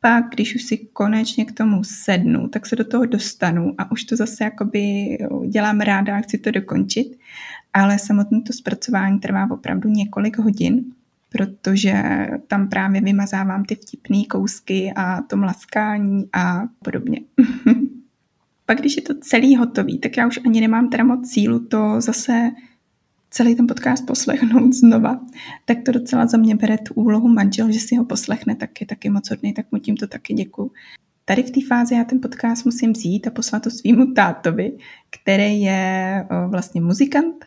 Pak, 0.00 0.24
když 0.30 0.54
už 0.54 0.62
si 0.62 0.78
konečně 0.78 1.44
k 1.44 1.52
tomu 1.52 1.84
sednu, 1.84 2.48
tak 2.48 2.66
se 2.66 2.76
do 2.76 2.84
toho 2.84 3.06
dostanu 3.06 3.74
a 3.78 3.90
už 3.90 4.04
to 4.04 4.16
zase 4.16 4.44
jakoby 4.44 5.18
dělám 5.48 5.80
ráda 5.80 6.16
a 6.16 6.20
chci 6.20 6.38
to 6.38 6.50
dokončit, 6.50 7.18
ale 7.72 7.98
samotné 7.98 8.42
to 8.42 8.52
zpracování 8.52 9.18
trvá 9.18 9.50
opravdu 9.50 9.88
několik 9.88 10.38
hodin 10.38 10.84
protože 11.28 12.02
tam 12.46 12.68
právě 12.68 13.00
vymazávám 13.00 13.64
ty 13.64 13.74
vtipné 13.74 14.24
kousky 14.30 14.92
a 14.96 15.22
to 15.22 15.36
mlaskání 15.36 16.28
a 16.32 16.62
podobně. 16.84 17.20
Pak, 18.66 18.78
když 18.78 18.96
je 18.96 19.02
to 19.02 19.14
celý 19.14 19.56
hotový, 19.56 19.98
tak 19.98 20.16
já 20.16 20.26
už 20.26 20.40
ani 20.46 20.60
nemám 20.60 20.88
teda 20.88 21.04
moc 21.04 21.30
cílu 21.30 21.58
to 21.58 22.00
zase 22.00 22.50
celý 23.30 23.54
ten 23.54 23.66
podcast 23.66 24.06
poslechnout 24.06 24.72
znova, 24.72 25.20
tak 25.64 25.78
to 25.82 25.92
docela 25.92 26.26
za 26.26 26.38
mě 26.38 26.56
bere 26.56 26.78
tu 26.78 26.94
úlohu 26.94 27.28
manžel, 27.28 27.72
že 27.72 27.80
si 27.80 27.96
ho 27.96 28.04
poslechne, 28.04 28.54
tak 28.54 28.80
je 28.80 28.86
taky 28.86 29.10
moc 29.10 29.30
hodný, 29.30 29.52
tak 29.52 29.72
mu 29.72 29.78
tímto 29.78 30.06
taky 30.06 30.34
děkuju. 30.34 30.70
Tady 31.24 31.42
v 31.42 31.50
té 31.50 31.60
fázi 31.68 31.94
já 31.94 32.04
ten 32.04 32.20
podcast 32.20 32.64
musím 32.64 32.92
vzít 32.92 33.26
a 33.26 33.30
poslat 33.30 33.62
to 33.62 33.70
svýmu 33.70 34.12
tátovi, 34.12 34.78
který 35.10 35.60
je 35.60 36.24
vlastně 36.48 36.80
muzikant 36.80 37.45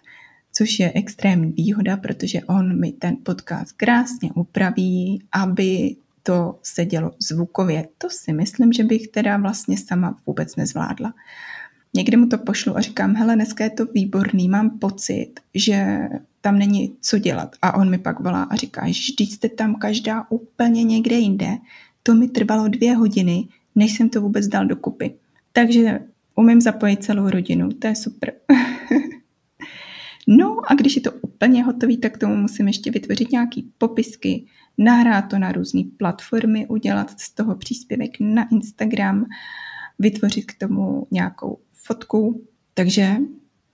což 0.59 0.79
je 0.79 0.91
extrémní 0.95 1.51
výhoda, 1.51 1.97
protože 1.97 2.41
on 2.43 2.79
mi 2.79 2.91
ten 2.91 3.17
podcast 3.23 3.71
krásně 3.71 4.31
upraví, 4.35 5.23
aby 5.31 5.95
to 6.23 6.59
se 6.63 6.85
dělo 6.85 7.11
zvukově. 7.19 7.87
To 7.97 8.09
si 8.09 8.33
myslím, 8.33 8.73
že 8.73 8.83
bych 8.83 9.07
teda 9.07 9.37
vlastně 9.37 9.77
sama 9.77 10.17
vůbec 10.25 10.55
nezvládla. 10.55 11.13
Někdy 11.93 12.17
mu 12.17 12.27
to 12.27 12.37
pošlu 12.37 12.77
a 12.77 12.81
říkám, 12.81 13.15
hele, 13.15 13.35
dneska 13.35 13.63
je 13.63 13.69
to 13.69 13.85
výborný, 13.85 14.49
mám 14.49 14.79
pocit, 14.79 15.31
že 15.55 15.99
tam 16.41 16.59
není 16.59 16.95
co 17.01 17.17
dělat. 17.17 17.55
A 17.61 17.77
on 17.77 17.89
mi 17.89 17.97
pak 17.97 18.19
volá 18.19 18.43
a 18.43 18.55
říká, 18.55 18.81
že 18.87 19.13
jste 19.19 19.49
tam 19.49 19.75
každá 19.75 20.25
úplně 20.29 20.83
někde 20.83 21.15
jinde. 21.15 21.57
To 22.03 22.15
mi 22.15 22.27
trvalo 22.27 22.67
dvě 22.67 22.95
hodiny, 22.95 23.47
než 23.75 23.97
jsem 23.97 24.09
to 24.09 24.21
vůbec 24.21 24.47
dal 24.47 24.65
dokupy. 24.65 25.13
Takže 25.53 25.99
umím 26.35 26.61
zapojit 26.61 27.03
celou 27.03 27.29
rodinu, 27.29 27.69
to 27.69 27.87
je 27.87 27.95
super. 27.95 28.31
No 30.31 30.71
a 30.71 30.73
když 30.73 30.95
je 30.95 31.01
to 31.01 31.11
úplně 31.11 31.63
hotový, 31.63 31.97
tak 31.97 32.17
tomu 32.17 32.35
musím 32.35 32.67
ještě 32.67 32.91
vytvořit 32.91 33.31
nějaký 33.31 33.71
popisky, 33.77 34.45
nahrát 34.77 35.29
to 35.29 35.39
na 35.39 35.51
různé 35.51 35.81
platformy, 35.97 36.67
udělat 36.67 37.19
z 37.19 37.31
toho 37.31 37.55
příspěvek 37.55 38.11
na 38.19 38.49
Instagram, 38.51 39.25
vytvořit 39.99 40.45
k 40.45 40.57
tomu 40.57 41.07
nějakou 41.11 41.59
fotku, 41.73 42.45
takže 42.73 43.15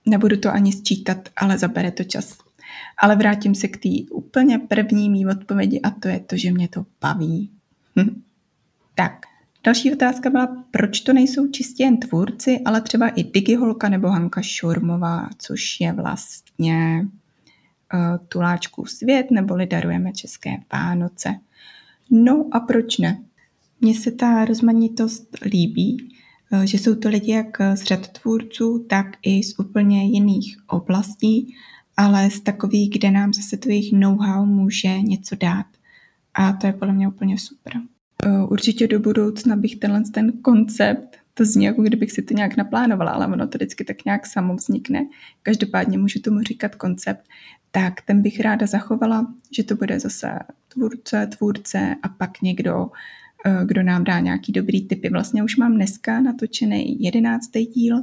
nebudu 0.06 0.36
to 0.36 0.52
ani 0.52 0.72
sčítat, 0.72 1.28
ale 1.36 1.58
zabere 1.58 1.90
to 1.90 2.04
čas. 2.04 2.38
Ale 2.98 3.16
vrátím 3.16 3.54
se 3.54 3.68
k 3.68 3.76
té 3.76 4.14
úplně 4.14 4.58
první 4.58 5.10
mý 5.10 5.26
odpovědi 5.26 5.80
a 5.80 5.90
to 5.90 6.08
je 6.08 6.20
to, 6.20 6.36
že 6.36 6.52
mě 6.52 6.68
to 6.68 6.86
baví. 7.00 7.50
Hm. 7.98 8.22
Tak, 8.94 9.12
Další 9.66 9.92
otázka 9.92 10.30
byla, 10.30 10.64
proč 10.70 11.00
to 11.00 11.12
nejsou 11.12 11.48
čistě 11.48 11.82
jen 11.82 11.96
tvůrci, 11.96 12.60
ale 12.64 12.80
třeba 12.80 13.08
i 13.08 13.24
Digiholka 13.24 13.88
nebo 13.88 14.08
Hanka 14.08 14.42
Šurmová, 14.42 15.28
což 15.38 15.80
je 15.80 15.92
vlastně 15.92 17.08
uh, 17.94 18.26
Tuláčků 18.28 18.86
svět, 18.86 19.30
neboli 19.30 19.66
darujeme 19.66 20.12
České 20.12 20.50
Vánoce. 20.72 21.34
No 22.10 22.46
a 22.52 22.60
proč 22.60 22.98
ne? 22.98 23.22
Mně 23.80 23.94
se 23.94 24.10
ta 24.10 24.44
rozmanitost 24.44 25.36
líbí, 25.44 26.14
uh, 26.52 26.62
že 26.62 26.78
jsou 26.78 26.94
to 26.94 27.08
lidi 27.08 27.32
jak 27.32 27.58
z 27.74 27.82
řad 27.82 28.08
tvůrců, 28.08 28.86
tak 28.88 29.06
i 29.22 29.42
z 29.42 29.58
úplně 29.58 30.04
jiných 30.04 30.58
oblastí, 30.66 31.54
ale 31.96 32.30
z 32.30 32.40
takových, 32.40 32.90
kde 32.90 33.10
nám 33.10 33.32
zase 33.32 33.56
to 33.56 33.68
jejich 33.68 33.92
know-how 33.92 34.46
může 34.46 35.00
něco 35.00 35.36
dát. 35.36 35.66
A 36.34 36.52
to 36.52 36.66
je 36.66 36.72
podle 36.72 36.94
mě 36.94 37.08
úplně 37.08 37.38
super. 37.38 37.72
Eh, 38.26 38.44
určitě 38.44 38.88
do 38.88 39.00
budoucna 39.00 39.56
bych 39.56 39.76
tenhle 39.76 40.02
ten 40.12 40.32
koncept, 40.32 41.16
to 41.34 41.44
zní 41.44 41.64
jako 41.64 41.82
kdybych 41.82 42.12
si 42.12 42.22
to 42.22 42.34
nějak 42.34 42.56
naplánovala, 42.56 43.10
ale 43.10 43.26
ono 43.26 43.46
to 43.46 43.58
vždycky 43.58 43.84
tak 43.84 44.04
nějak 44.04 44.26
samo 44.26 44.54
vznikne. 44.54 45.06
Každopádně 45.42 45.98
můžu 45.98 46.20
tomu 46.20 46.42
říkat 46.42 46.74
koncept, 46.74 47.20
tak 47.70 48.00
ten 48.00 48.22
bych 48.22 48.40
ráda 48.40 48.66
zachovala, 48.66 49.34
že 49.50 49.64
to 49.64 49.76
bude 49.76 50.00
zase 50.00 50.38
tvůrce, 50.68 51.26
tvůrce 51.26 51.96
a 52.02 52.08
pak 52.08 52.42
někdo, 52.42 52.90
eh, 53.46 53.64
kdo 53.64 53.82
nám 53.82 54.04
dá 54.04 54.20
nějaký 54.20 54.52
dobrý 54.52 54.88
typy. 54.88 55.08
Vlastně 55.10 55.42
už 55.42 55.56
mám 55.56 55.74
dneska 55.74 56.20
natočený 56.20 57.02
jedenáctý 57.02 57.66
díl, 57.66 58.02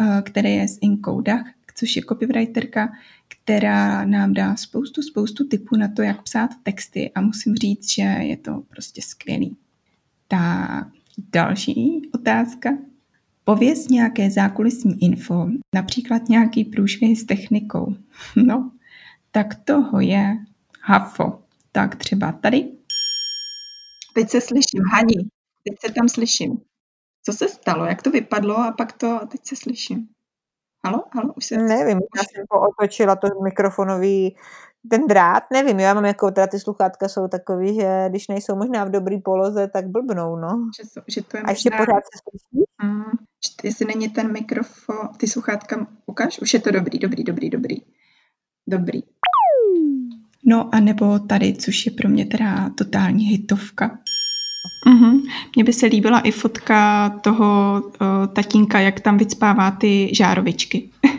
eh, 0.00 0.22
který 0.22 0.54
je 0.54 0.68
z 0.68 0.78
Inkou 0.80 1.20
Dach, 1.20 1.46
což 1.74 1.96
je 1.96 2.02
copywriterka, 2.08 2.92
která 3.44 4.04
nám 4.04 4.32
dá 4.32 4.56
spoustu, 4.56 5.02
spoustu 5.02 5.48
typů 5.48 5.76
na 5.76 5.88
to, 5.88 6.02
jak 6.02 6.22
psát 6.22 6.50
texty 6.62 7.10
a 7.14 7.20
musím 7.20 7.54
říct, 7.54 7.90
že 7.90 8.02
je 8.02 8.36
to 8.36 8.62
prostě 8.68 9.02
skvělý. 9.02 9.56
Tak 10.28 10.86
další 11.32 12.10
otázka. 12.14 12.70
Pověz 13.44 13.88
nějaké 13.88 14.30
zákulisní 14.30 15.04
info, 15.04 15.46
například 15.74 16.28
nějaký 16.28 16.64
průšvih 16.64 17.20
s 17.20 17.24
technikou. 17.24 17.96
No, 18.36 18.70
tak 19.30 19.54
toho 19.54 20.00
je 20.00 20.36
hafo. 20.82 21.42
Tak 21.72 21.96
třeba 21.96 22.32
tady. 22.32 22.68
Teď 24.14 24.28
se 24.28 24.40
slyším, 24.40 24.82
Hani, 24.92 25.14
teď 25.64 25.74
se 25.86 25.92
tam 25.92 26.08
slyším. 26.08 26.60
Co 27.24 27.32
se 27.32 27.48
stalo, 27.48 27.84
jak 27.84 28.02
to 28.02 28.10
vypadlo 28.10 28.58
a 28.58 28.72
pak 28.72 28.92
to, 28.92 29.20
teď 29.30 29.40
se 29.44 29.56
slyším. 29.56 30.08
Halo, 30.86 31.04
halo, 31.14 31.34
už 31.34 31.44
se... 31.44 31.56
Nevím, 31.56 32.00
já 32.16 32.22
jsem 32.22 32.44
pootočila 32.48 33.16
to 33.16 33.28
mikrofonový, 33.42 34.36
ten 34.90 35.06
drát, 35.06 35.42
nevím, 35.52 35.80
já 35.80 35.94
mám 35.94 36.04
jako, 36.04 36.30
teda 36.30 36.46
ty 36.46 36.60
sluchátka 36.60 37.08
jsou 37.08 37.28
takový, 37.28 37.74
že 37.74 38.06
když 38.08 38.28
nejsou 38.28 38.56
možná 38.56 38.84
v 38.84 38.90
dobrý 38.90 39.20
poloze, 39.20 39.68
tak 39.68 39.88
blbnou, 39.88 40.36
no. 40.36 40.70
Že, 40.80 41.00
že 41.08 41.22
to 41.22 41.36
je 41.36 41.42
A 41.42 41.50
ještě 41.50 41.70
možná... 41.70 41.84
pořád 41.84 42.02
se 42.04 42.18
slyší? 42.22 42.64
Mm, 42.82 43.02
jestli 43.64 43.86
není 43.86 44.08
ten 44.08 44.32
mikrofon, 44.32 45.08
ty 45.16 45.26
sluchátka, 45.26 45.86
ukáž, 46.06 46.38
už 46.38 46.54
je 46.54 46.60
to 46.60 46.70
dobrý, 46.70 46.98
dobrý, 46.98 47.24
dobrý, 47.24 47.50
dobrý. 47.50 47.76
Dobrý. 48.66 49.02
No 50.44 50.74
a 50.74 50.80
nebo 50.80 51.18
tady, 51.18 51.54
což 51.54 51.86
je 51.86 51.92
pro 51.92 52.08
mě 52.08 52.26
teda 52.26 52.70
totální 52.70 53.24
hitovka. 53.24 53.98
Mm-hmm. 54.88 55.20
Mně 55.56 55.64
by 55.64 55.72
se 55.72 55.86
líbila 55.86 56.20
i 56.20 56.30
fotka 56.30 57.08
toho 57.08 57.82
uh, 57.84 58.26
tatínka, 58.34 58.80
jak 58.80 59.00
tam 59.00 59.18
vycpává 59.18 59.70
ty 59.70 60.10
žárovičky. 60.14 60.90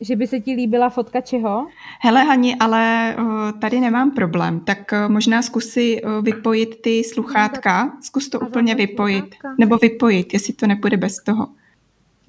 Že 0.00 0.16
by 0.16 0.26
se 0.26 0.40
ti 0.40 0.52
líbila 0.52 0.90
fotka 0.90 1.20
čeho? 1.20 1.66
Hele 2.00 2.24
Hani, 2.24 2.56
ale 2.56 3.14
uh, 3.18 3.52
tady 3.60 3.80
nemám 3.80 4.10
problém, 4.10 4.60
tak 4.60 4.92
uh, 4.92 5.12
možná 5.12 5.42
zkusy 5.42 6.02
uh, 6.02 6.24
vypojit 6.24 6.82
ty 6.82 7.04
sluchátka, 7.04 7.92
zkus 8.00 8.28
to 8.28 8.42
A 8.42 8.46
úplně 8.46 8.74
vypojit, 8.74 9.24
sluchátka. 9.24 9.54
nebo 9.58 9.76
vypojit, 9.76 10.32
jestli 10.32 10.52
to 10.52 10.66
nepůjde 10.66 10.96
bez 10.96 11.16
toho. 11.16 11.48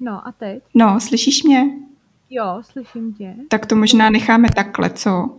No 0.00 0.28
a 0.28 0.32
teď? 0.32 0.62
No, 0.74 1.00
slyšíš 1.00 1.42
mě? 1.42 1.70
Jo, 2.30 2.62
slyším 2.62 3.14
tě. 3.14 3.34
Tak 3.48 3.66
to 3.66 3.76
možná 3.76 4.10
necháme 4.10 4.48
takhle, 4.50 4.90
co? 4.90 5.30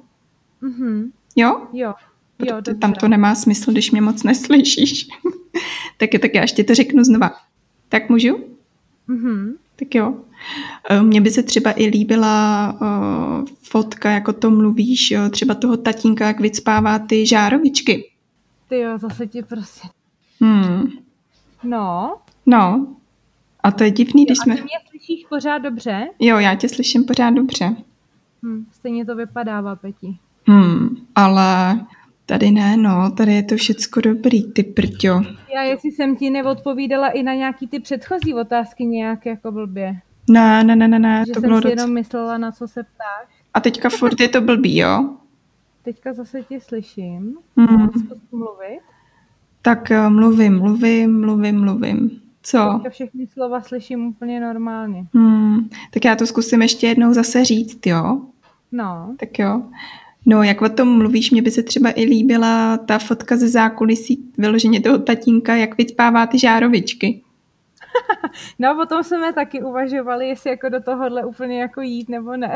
Mhm. 0.61 1.11
Jo? 1.35 1.67
Jo. 1.73 1.93
Jo, 2.39 2.45
Protože 2.45 2.55
dobře. 2.55 2.75
tam 2.75 2.93
to 2.93 3.07
nemá 3.07 3.35
smysl, 3.35 3.71
když 3.71 3.91
mě 3.91 4.01
moc 4.01 4.23
neslyšíš. 4.23 5.07
tak, 5.97 6.13
je, 6.13 6.19
tak 6.19 6.35
já 6.35 6.41
ještě 6.41 6.63
to 6.63 6.75
řeknu 6.75 7.03
znova. 7.03 7.31
Tak 7.89 8.09
můžu? 8.09 8.39
Mhm. 9.07 9.53
Tak 9.75 9.95
jo. 9.95 10.13
Eh, 10.89 11.01
Mně 11.01 11.21
by 11.21 11.31
se 11.31 11.43
třeba 11.43 11.73
i 11.81 11.85
líbila 11.85 12.73
uh, 12.81 13.45
fotka, 13.63 14.11
jako 14.11 14.33
to 14.33 14.51
mluvíš, 14.51 15.11
uh, 15.17 15.29
třeba 15.29 15.55
toho 15.55 15.77
tatínka, 15.77 16.27
jak 16.27 16.39
vycpává 16.39 16.99
ty 16.99 17.25
žárovičky. 17.25 18.11
Ty 18.69 18.79
jo, 18.79 18.97
zase 18.97 19.27
ti 19.27 19.43
prostě. 19.43 19.87
Hmm. 20.41 20.89
No. 21.63 22.17
No. 22.45 22.87
A 23.63 23.71
to 23.71 23.83
je 23.83 23.91
divný, 23.91 24.25
když 24.25 24.39
A 24.39 24.43
jsme... 24.43 24.55
ty 24.55 24.61
mě 24.61 24.69
slyšíš 24.89 25.25
pořád 25.29 25.57
dobře? 25.57 26.07
Jo, 26.19 26.37
já 26.37 26.55
tě 26.55 26.69
slyším 26.69 27.03
pořád 27.03 27.29
dobře. 27.29 27.75
Hm, 28.43 28.65
stejně 28.71 29.05
to 29.05 29.15
vypadává, 29.15 29.75
Peti. 29.75 30.17
Hmm, 30.47 30.97
ale 31.15 31.79
tady 32.25 32.51
ne, 32.51 32.77
no, 32.77 33.11
tady 33.11 33.33
je 33.33 33.43
to 33.43 33.55
všecko 33.55 34.01
dobrý, 34.01 34.51
ty 34.51 34.63
prťo. 34.63 35.21
Já 35.55 35.63
jestli 35.63 35.91
jsem 35.91 36.15
ti 36.15 36.29
neodpovídala 36.29 37.09
i 37.09 37.23
na 37.23 37.33
nějaký 37.33 37.67
ty 37.67 37.79
předchozí 37.79 38.33
otázky 38.33 38.85
nějak 38.85 39.25
jako 39.25 39.51
blbě. 39.51 39.95
Ne, 40.29 40.63
ne, 40.63 40.75
ne, 40.75 40.87
ne, 40.87 40.99
ne, 40.99 41.23
že 41.27 41.33
to 41.33 41.39
jsem 41.39 41.49
bylo 41.49 41.61
si 41.61 41.63
docela... 41.63 41.81
jenom 41.81 41.93
myslela, 41.93 42.37
na 42.37 42.51
co 42.51 42.67
se 42.67 42.83
ptáš. 42.83 43.27
A 43.53 43.59
teďka 43.59 43.89
furt 43.89 44.19
je 44.19 44.29
to 44.29 44.41
blbý, 44.41 44.77
jo? 44.77 45.09
Teďka 45.83 46.13
zase 46.13 46.43
tě 46.43 46.59
slyším. 46.59 47.37
Zkus 47.89 48.17
mluvit. 48.31 48.79
Tak 49.61 49.91
eh, 49.91 50.09
mluvím, 50.09 50.59
mluvím, 50.59 51.21
mluvím, 51.21 51.61
mluvím. 51.61 52.21
Co? 52.41 52.73
Teďka 52.73 52.89
všechny 52.89 53.27
slova 53.27 53.61
slyším 53.61 54.07
úplně 54.07 54.39
normálně. 54.39 55.05
Hmm, 55.13 55.69
tak 55.93 56.05
já 56.05 56.15
to 56.15 56.27
zkusím 56.27 56.61
ještě 56.61 56.87
jednou 56.87 57.13
zase 57.13 57.45
říct, 57.45 57.85
jo? 57.85 58.21
No, 58.71 59.15
Tak 59.19 59.39
jo. 59.39 59.61
No, 60.25 60.43
jak 60.43 60.61
o 60.61 60.69
tom 60.69 60.97
mluvíš, 60.97 61.31
mě 61.31 61.41
by 61.41 61.51
se 61.51 61.63
třeba 61.63 61.91
i 61.95 62.05
líbila 62.05 62.77
ta 62.77 62.99
fotka 62.99 63.37
ze 63.37 63.49
zákulisí 63.49 64.31
vyloženě 64.37 64.81
toho 64.81 64.97
tatínka, 64.97 65.55
jak 65.55 65.77
vycpává 65.77 66.27
ty 66.27 66.39
žárovičky. 66.39 67.21
no 68.59 68.75
potom 68.75 69.03
jsme 69.03 69.33
taky 69.33 69.63
uvažovali, 69.63 70.27
jestli 70.27 70.49
jako 70.49 70.69
do 70.69 70.81
tohohle 70.81 71.25
úplně 71.25 71.61
jako 71.61 71.81
jít 71.81 72.09
nebo 72.09 72.37
ne. 72.37 72.53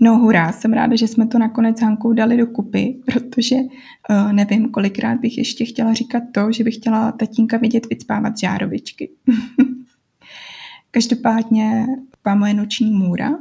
No 0.00 0.18
hurá, 0.18 0.52
jsem 0.52 0.72
ráda, 0.72 0.96
že 0.96 1.08
jsme 1.08 1.26
to 1.26 1.38
nakonec 1.38 1.78
s 1.78 1.82
Hankou 1.82 2.12
dali 2.12 2.36
do 2.36 2.46
kupy, 2.46 2.96
protože 3.04 3.56
uh, 3.56 4.32
nevím, 4.32 4.70
kolikrát 4.70 5.20
bych 5.20 5.38
ještě 5.38 5.64
chtěla 5.64 5.94
říkat 5.94 6.22
to, 6.32 6.52
že 6.52 6.64
bych 6.64 6.74
chtěla 6.74 7.12
tatínka 7.12 7.56
vidět 7.56 7.86
vycpávat 7.86 8.38
žárovičky. 8.38 9.10
Každopádně 10.90 11.86
moje 12.34 12.54
noční 12.54 12.90
můra, 12.90 13.38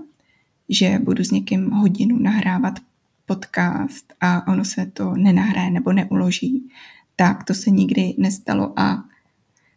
že 0.72 1.00
budu 1.04 1.24
s 1.24 1.32
někým 1.32 1.70
hodinu 1.70 2.20
nahrávat 2.20 2.80
podcast 3.26 4.14
a 4.22 4.48
ono 4.48 4.66
se 4.66 4.86
to 4.86 5.16
nenahraje 5.16 5.72
nebo 5.72 5.94
neuloží, 5.94 6.70
tak 7.16 7.44
to 7.44 7.54
se 7.54 7.70
nikdy 7.70 8.16
nestalo 8.18 8.80
a 8.80 9.04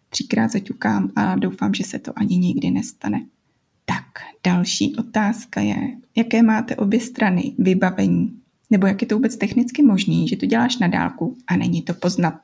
třikrát 0.09 0.51
zaťukám 0.51 1.11
a 1.17 1.37
doufám, 1.37 1.75
že 1.75 1.85
se 1.85 1.99
to 1.99 2.13
ani 2.17 2.39
nikdy 2.39 2.71
nestane. 2.71 3.27
Tak, 3.85 4.07
další 4.45 4.97
otázka 4.97 5.61
je, 5.61 5.77
jaké 6.17 6.43
máte 6.43 6.77
obě 6.77 7.01
strany 7.01 7.55
vybavení? 7.59 8.41
Nebo 8.71 8.87
jak 8.87 9.03
je 9.03 9.09
to 9.09 9.15
vůbec 9.15 9.37
technicky 9.37 9.83
možný, 9.83 10.29
že 10.29 10.37
to 10.37 10.47
děláš 10.47 10.79
na 10.79 10.89
dálku 10.89 11.37
a 11.47 11.57
není 11.57 11.83
to 11.83 11.95
poznat? 11.95 12.35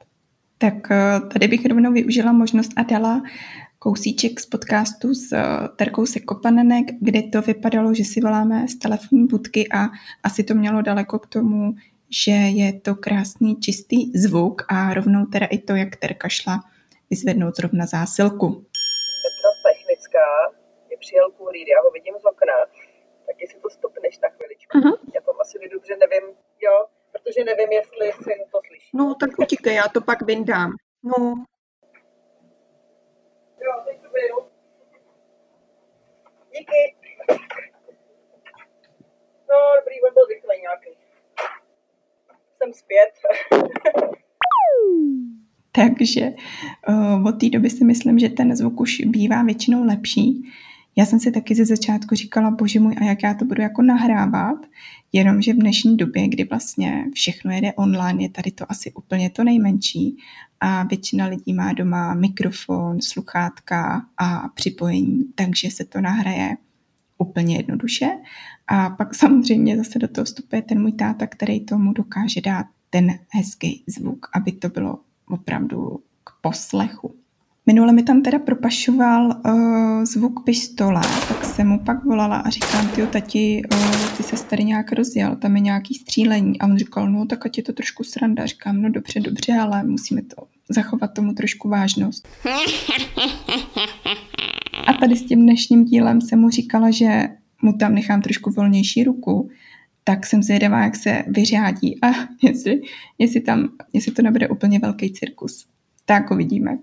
Tak 0.59 0.91
eh, 0.91 1.21
tady 1.33 1.49
bych 1.49 1.67
rovnou 1.67 1.93
využila 1.93 2.33
možnost 2.33 2.73
a 2.77 2.83
dala 2.83 3.23
kousíček 3.81 4.41
z 4.41 4.47
podcastu 4.47 5.15
s 5.15 5.33
eh, 5.33 5.69
Terkou 5.77 6.07
Sekopanenek, 6.07 6.87
kde 7.01 7.23
to 7.33 7.43
vypadalo, 7.43 7.95
že 7.95 8.05
si 8.05 8.21
voláme 8.21 8.69
z 8.69 8.79
telefonní 8.79 9.27
budky 9.27 9.69
a 9.73 9.89
asi 10.23 10.45
to 10.45 10.55
mělo 10.55 10.83
daleko 10.83 11.19
k 11.19 11.27
tomu, 11.27 11.75
že 12.25 12.37
je 12.61 12.69
to 12.81 12.95
krásný 12.95 13.57
čistý 13.57 14.13
zvuk 14.15 14.57
a 14.69 14.95
rovnou 14.95 15.27
teda 15.27 15.47
i 15.47 15.59
to, 15.59 15.73
jak 15.75 15.97
Terka 15.97 16.29
šla 16.29 16.57
vyzvednout 17.11 17.57
zrovna 17.57 17.87
zásilku. 17.87 18.49
Petra 19.25 19.51
Technická 19.67 20.27
je 20.91 20.97
přijel 21.01 21.31
kurýr, 21.31 21.69
já 21.69 21.81
ho 21.85 21.91
vidím 21.91 22.15
z 22.23 22.25
okna, 22.25 22.57
tak 23.27 23.37
jestli 23.41 23.61
to 23.61 23.71
stopneš 23.71 24.19
na 24.23 24.29
chviličku. 24.29 24.73
Aha. 24.79 24.93
Já 25.15 25.21
to 25.21 25.41
asi 25.41 25.59
dobře 25.73 25.97
nevím, 25.97 26.25
jo, 26.67 26.77
protože 27.13 27.45
nevím, 27.45 27.73
jestli 27.73 28.07
syn 28.25 28.41
to 28.53 28.59
slyší. 28.67 28.91
No, 28.95 29.15
tak 29.21 29.31
utíkej, 29.39 29.75
já 29.75 29.89
to 29.89 30.01
pak 30.01 30.23
vyndám. 30.23 30.71
No, 31.03 31.17
Jo, 31.19 31.35
teď 31.35 31.45
to 32.85 33.49
beru. 33.49 33.50
No. 33.61 34.49
Jsem 42.59 42.73
zpět. 42.73 43.13
takže 45.73 46.21
uh, 46.89 47.27
od 47.27 47.41
té 47.41 47.49
doby 47.49 47.71
si 47.71 47.85
myslím, 47.85 48.19
že 48.19 48.29
ten 48.29 48.57
zvuk 48.57 48.81
už 48.81 49.01
bývá 49.01 49.43
většinou 49.43 49.85
lepší. 49.85 50.43
Já 51.01 51.07
jsem 51.07 51.21
si 51.21 51.33
taky 51.33 51.55
ze 51.55 51.65
začátku 51.65 52.15
říkala, 52.15 52.51
bože 52.51 52.81
můj, 52.81 52.97
a 53.01 53.05
jak 53.05 53.23
já 53.23 53.35
to 53.35 53.45
budu 53.45 53.63
jako 53.63 53.83
nahrávat, 53.83 54.67
jenomže 55.13 55.53
v 55.53 55.57
dnešní 55.57 55.97
době, 55.97 56.29
kdy 56.29 56.45
vlastně 56.45 57.05
všechno 57.15 57.53
jede 57.53 57.73
online, 57.73 58.23
je 58.23 58.29
tady 58.29 58.51
to 58.51 58.71
asi 58.73 58.93
úplně 58.93 59.31
to 59.31 59.45
nejmenší 59.45 60.17
a 60.61 60.83
většina 60.83 61.27
lidí 61.27 61.53
má 61.53 61.73
doma 61.73 62.15
mikrofon, 62.15 63.01
sluchátka 63.03 64.07
a 64.19 64.49
připojení, 64.49 65.25
takže 65.35 65.71
se 65.71 65.85
to 65.85 66.01
nahraje 66.01 66.57
úplně 67.19 67.57
jednoduše. 67.57 68.07
A 68.67 68.91
pak 68.91 69.15
samozřejmě 69.15 69.77
zase 69.77 69.99
do 69.99 70.09
toho 70.09 70.25
vstupuje 70.25 70.63
ten 70.63 70.83
můj 70.83 70.93
táta, 70.93 71.27
který 71.27 71.61
tomu 71.61 71.93
dokáže 71.93 72.41
dát 72.41 72.67
ten 72.91 73.19
hezký 73.29 73.85
zvuk, 73.87 74.27
aby 74.35 74.53
to 74.53 74.69
bylo 74.69 74.99
opravdu 75.29 76.01
k 76.25 76.31
poslechu. 76.41 77.20
Minule 77.71 77.93
mi 77.93 78.03
tam 78.03 78.23
teda 78.23 78.39
propašoval 78.39 79.27
uh, 79.27 80.05
zvuk 80.05 80.45
pistole, 80.45 81.01
tak 81.29 81.45
jsem 81.45 81.69
mu 81.69 81.79
pak 81.79 82.05
volala 82.05 82.37
a 82.37 82.51
říkám, 82.51 82.89
ty 82.89 83.07
tati, 83.07 83.63
uh, 83.73 84.17
ty 84.17 84.23
se 84.23 84.45
tady 84.45 84.65
nějak 84.65 84.93
rozjel, 84.93 85.37
tam 85.37 85.57
je 85.57 85.61
nějaký 85.61 85.95
střílení. 85.95 86.61
A 86.61 86.67
on 86.67 86.79
říkal, 86.79 87.11
no 87.11 87.27
tak 87.27 87.47
ať 87.47 87.57
je 87.57 87.63
to 87.63 87.73
trošku 87.73 88.05
sranda. 88.05 88.47
Říkám, 88.47 88.83
no 88.83 88.91
dobře, 88.91 89.21
dobře, 89.21 89.53
ale 89.53 89.83
musíme 89.83 90.23
to 90.23 90.37
zachovat 90.69 91.15
tomu 91.15 91.33
trošku 91.33 91.69
vážnost. 91.69 92.29
A 94.87 94.93
tady 95.01 95.17
s 95.17 95.23
tím 95.23 95.43
dnešním 95.43 95.85
dílem 95.85 96.21
jsem 96.21 96.39
mu 96.39 96.51
říkala, 96.51 96.91
že 96.91 97.29
mu 97.63 97.73
tam 97.73 97.95
nechám 97.95 98.23
trošku 98.23 98.51
volnější 98.51 99.05
ruku, 99.05 99.51
tak 100.05 100.27
jsem 100.27 100.43
zvědavá, 100.43 100.85
jak 100.85 100.97
se 100.97 101.25
vyřádí 101.27 102.03
a 102.03 102.07
jestli, 102.43 102.81
jestli, 103.19 103.41
tam, 103.41 103.69
jestli 103.93 104.13
to 104.13 104.23
nebude 104.23 104.49
úplně 104.49 104.79
velký 104.79 105.13
cirkus. 105.13 105.67
Tak 106.05 106.31
uvidíme. 106.31 106.79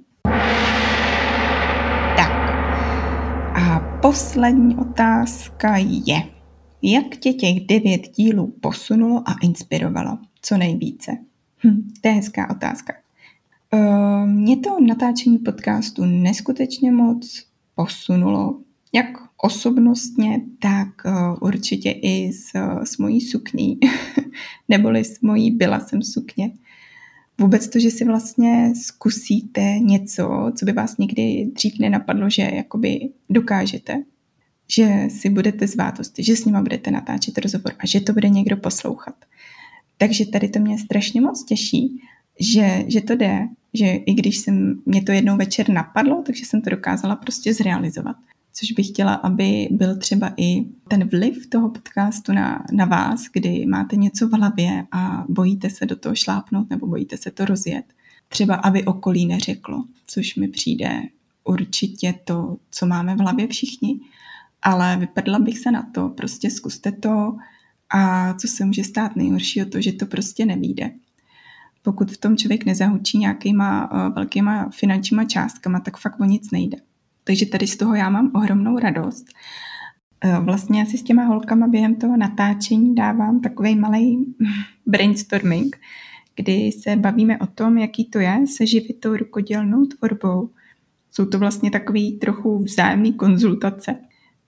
Tak. 2.17 2.31
A 3.55 3.96
poslední 4.07 4.75
otázka 4.75 5.77
je, 5.77 6.23
jak 6.81 7.17
tě 7.19 7.33
těch 7.33 7.65
devět 7.65 8.01
dílů 8.15 8.53
posunulo 8.61 9.23
a 9.25 9.35
inspirovalo? 9.43 10.17
Co 10.41 10.57
nejvíce? 10.57 11.11
Hm, 11.63 11.91
to 12.01 12.07
je 12.07 12.13
hezká 12.13 12.49
otázka. 12.49 12.93
Uh, 13.73 14.25
mě 14.25 14.57
to 14.57 14.79
natáčení 14.79 15.37
podcastu 15.37 16.05
neskutečně 16.05 16.91
moc 16.91 17.45
posunulo, 17.75 18.59
jak 18.93 19.05
osobnostně, 19.37 20.41
tak 20.59 20.87
uh, 21.05 21.37
určitě 21.41 21.91
i 21.91 22.33
s, 22.33 22.51
s 22.83 22.97
mojí 22.97 23.21
sukní, 23.21 23.79
neboli 24.69 25.03
s 25.03 25.21
mojí 25.21 25.51
byla 25.51 25.79
jsem 25.79 26.01
sukně. 26.01 26.51
Vůbec 27.39 27.67
to, 27.67 27.79
že 27.79 27.91
si 27.91 28.05
vlastně 28.05 28.73
zkusíte 28.75 29.79
něco, 29.79 30.51
co 30.57 30.65
by 30.65 30.71
vás 30.71 30.97
nikdy 30.97 31.51
dřív 31.55 31.79
nenapadlo, 31.79 32.29
že 32.29 32.41
jakoby 32.41 33.09
dokážete, 33.29 34.03
že 34.71 35.07
si 35.09 35.29
budete 35.29 35.67
zvát 35.67 35.97
hosty, 35.97 36.23
že 36.23 36.35
s 36.35 36.45
nima 36.45 36.61
budete 36.61 36.91
natáčet 36.91 37.37
rozhovor 37.37 37.73
a 37.79 37.87
že 37.87 38.01
to 38.01 38.13
bude 38.13 38.29
někdo 38.29 38.57
poslouchat. 38.57 39.15
Takže 39.97 40.25
tady 40.25 40.49
to 40.49 40.59
mě 40.59 40.77
strašně 40.77 41.21
moc 41.21 41.43
těší, 41.43 42.01
že, 42.39 42.83
že 42.87 43.01
to 43.01 43.15
jde, 43.15 43.47
že 43.73 43.85
i 43.85 44.13
když 44.13 44.37
jsem, 44.37 44.81
mě 44.85 45.01
to 45.01 45.11
jednou 45.11 45.37
večer 45.37 45.69
napadlo, 45.69 46.23
takže 46.25 46.45
jsem 46.45 46.61
to 46.61 46.69
dokázala 46.69 47.15
prostě 47.15 47.53
zrealizovat. 47.53 48.15
Což 48.59 48.71
bych 48.71 48.87
chtěla, 48.87 49.13
aby 49.13 49.67
byl 49.71 49.97
třeba 49.97 50.33
i 50.37 50.65
ten 50.87 51.07
vliv 51.07 51.47
toho 51.49 51.69
podcastu 51.69 52.33
na, 52.33 52.65
na 52.71 52.85
vás, 52.85 53.23
kdy 53.33 53.65
máte 53.65 53.95
něco 53.95 54.27
v 54.27 54.31
hlavě 54.31 54.87
a 54.91 55.25
bojíte 55.29 55.69
se 55.69 55.85
do 55.85 55.95
toho 55.95 56.15
šlápnout 56.15 56.69
nebo 56.69 56.87
bojíte 56.87 57.17
se 57.17 57.31
to 57.31 57.45
rozjet. 57.45 57.85
třeba 58.27 58.55
aby 58.55 58.85
okolí 58.85 59.25
neřeklo, 59.25 59.83
což 60.07 60.35
mi 60.35 60.47
přijde 60.47 61.01
určitě 61.43 62.13
to, 62.23 62.57
co 62.71 62.85
máme 62.85 63.15
v 63.15 63.19
hlavě 63.19 63.47
všichni, 63.47 63.99
ale 64.61 64.97
vypadla 64.97 65.39
bych 65.39 65.59
se 65.59 65.71
na 65.71 65.83
to, 65.93 66.09
prostě 66.09 66.51
zkuste 66.51 66.91
to 66.91 67.37
a 67.89 68.33
co 68.33 68.47
se 68.47 68.65
může 68.65 68.83
stát 68.83 69.15
nejhoršího, 69.15 69.65
to, 69.65 69.81
že 69.81 69.91
to 69.91 70.05
prostě 70.05 70.45
nevíde. 70.45 70.91
Pokud 71.81 72.11
v 72.11 72.17
tom 72.17 72.37
člověk 72.37 72.65
nezahučí 72.65 73.17
nějakýma 73.17 73.91
uh, 73.91 74.15
velkýma 74.15 74.69
finančníma 74.69 75.25
částkama, 75.25 75.79
tak 75.79 75.97
fakt 75.97 76.19
o 76.19 76.25
nic 76.25 76.51
nejde. 76.51 76.77
Takže 77.27 77.45
tady 77.45 77.67
z 77.67 77.77
toho 77.77 77.95
já 77.95 78.09
mám 78.09 78.31
ohromnou 78.35 78.79
radost. 78.79 79.25
Uh, 80.25 80.45
vlastně 80.45 80.83
asi 80.83 80.97
s 80.97 81.03
těma 81.03 81.23
holkama 81.23 81.67
během 81.67 81.95
toho 81.95 82.17
natáčení 82.17 82.95
dávám 82.95 83.41
takový 83.41 83.75
malý 83.75 84.35
brainstorming, 84.85 85.77
kdy 86.35 86.71
se 86.71 86.95
bavíme 86.95 87.37
o 87.37 87.47
tom, 87.47 87.77
jaký 87.77 88.05
to 88.05 88.19
je 88.19 88.47
se 88.57 88.65
živit 88.65 88.99
tou 88.99 89.15
rukodělnou 89.15 89.85
tvorbou. 89.85 90.49
Jsou 91.11 91.25
to 91.25 91.39
vlastně 91.39 91.71
takový 91.71 92.19
trochu 92.19 92.57
vzájemný 92.63 93.13
konzultace. 93.13 93.95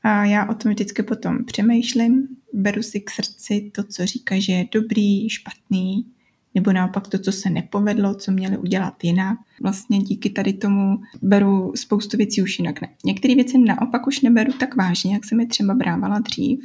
A 0.03 0.25
já 0.25 0.49
o 0.49 0.53
tom 0.53 0.71
vždycky 0.71 1.03
potom 1.03 1.45
přemýšlím, 1.45 2.27
beru 2.53 2.83
si 2.83 2.99
k 2.99 3.09
srdci 3.09 3.71
to, 3.75 3.83
co 3.83 4.05
říká, 4.05 4.35
že 4.39 4.53
je 4.53 4.67
dobrý, 4.71 5.29
špatný, 5.29 6.05
nebo 6.55 6.73
naopak 6.73 7.07
to, 7.07 7.19
co 7.19 7.31
se 7.31 7.49
nepovedlo, 7.49 8.15
co 8.15 8.31
měli 8.31 8.57
udělat 8.57 9.03
jinak. 9.03 9.37
Vlastně 9.61 9.99
díky 9.99 10.29
tady 10.29 10.53
tomu 10.53 10.99
beru 11.21 11.73
spoustu 11.75 12.17
věcí 12.17 12.41
už 12.41 12.59
jinak. 12.59 12.81
Ne. 12.81 12.89
Některé 13.05 13.35
věci 13.35 13.57
naopak 13.57 14.07
už 14.07 14.21
neberu 14.21 14.53
tak 14.53 14.75
vážně, 14.75 15.13
jak 15.13 15.25
jsem 15.25 15.39
je 15.39 15.47
třeba 15.47 15.73
brávala 15.73 16.19
dřív. 16.19 16.59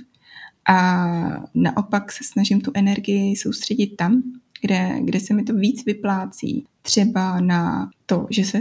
A 0.69 1.07
naopak 1.55 2.13
se 2.13 2.25
snažím 2.25 2.61
tu 2.61 2.71
energii 2.75 3.37
soustředit 3.37 3.87
tam, 3.87 4.23
kde, 4.61 4.99
kde 5.01 5.21
se 5.21 5.35
mi 5.35 5.43
to 5.43 5.55
víc 5.55 5.85
vyplácí. 5.85 6.67
Třeba 6.83 7.41
na 7.41 7.91
to, 8.07 8.27
že 8.31 8.45
se 8.45 8.61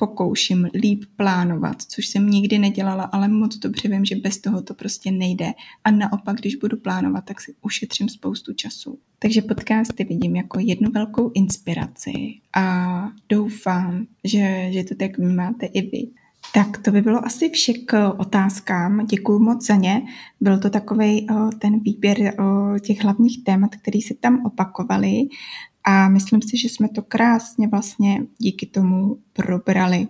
pokouším 0.00 0.68
líp 0.74 1.04
plánovat, 1.16 1.82
což 1.82 2.06
jsem 2.06 2.30
nikdy 2.30 2.58
nedělala, 2.58 3.04
ale 3.04 3.28
moc 3.28 3.56
dobře 3.56 3.88
vím, 3.88 4.04
že 4.04 4.16
bez 4.16 4.38
toho 4.38 4.62
to 4.62 4.74
prostě 4.74 5.10
nejde. 5.10 5.52
A 5.84 5.90
naopak, 5.90 6.36
když 6.36 6.56
budu 6.56 6.76
plánovat, 6.76 7.24
tak 7.24 7.40
si 7.40 7.54
ušetřím 7.62 8.08
spoustu 8.08 8.52
času. 8.52 8.98
Takže 9.18 9.42
podcasty 9.42 10.04
vidím 10.04 10.36
jako 10.36 10.60
jednu 10.60 10.90
velkou 10.90 11.30
inspiraci 11.34 12.12
a 12.56 12.64
doufám, 13.28 14.06
že, 14.24 14.68
že 14.72 14.84
to 14.84 14.94
tak 14.94 15.18
vnímáte 15.18 15.66
i 15.66 15.82
vy. 15.82 16.08
Tak 16.54 16.78
to 16.78 16.90
by 16.90 17.02
bylo 17.02 17.26
asi 17.26 17.50
vše 17.50 17.72
k 17.72 18.10
otázkám. 18.10 19.06
Děkuji 19.06 19.38
moc 19.38 19.66
za 19.66 19.76
ně. 19.76 20.02
Byl 20.40 20.58
to 20.58 20.70
takový 20.70 21.26
ten 21.58 21.80
výběr 21.80 22.16
těch 22.80 23.02
hlavních 23.02 23.44
témat, 23.44 23.70
které 23.76 24.00
se 24.00 24.14
tam 24.20 24.46
opakovaly. 24.46 25.28
A 25.84 26.08
myslím 26.08 26.42
si, 26.42 26.56
že 26.56 26.68
jsme 26.68 26.88
to 26.88 27.02
krásně 27.02 27.68
vlastně 27.68 28.26
díky 28.38 28.66
tomu 28.66 29.16
probrali. 29.32 30.08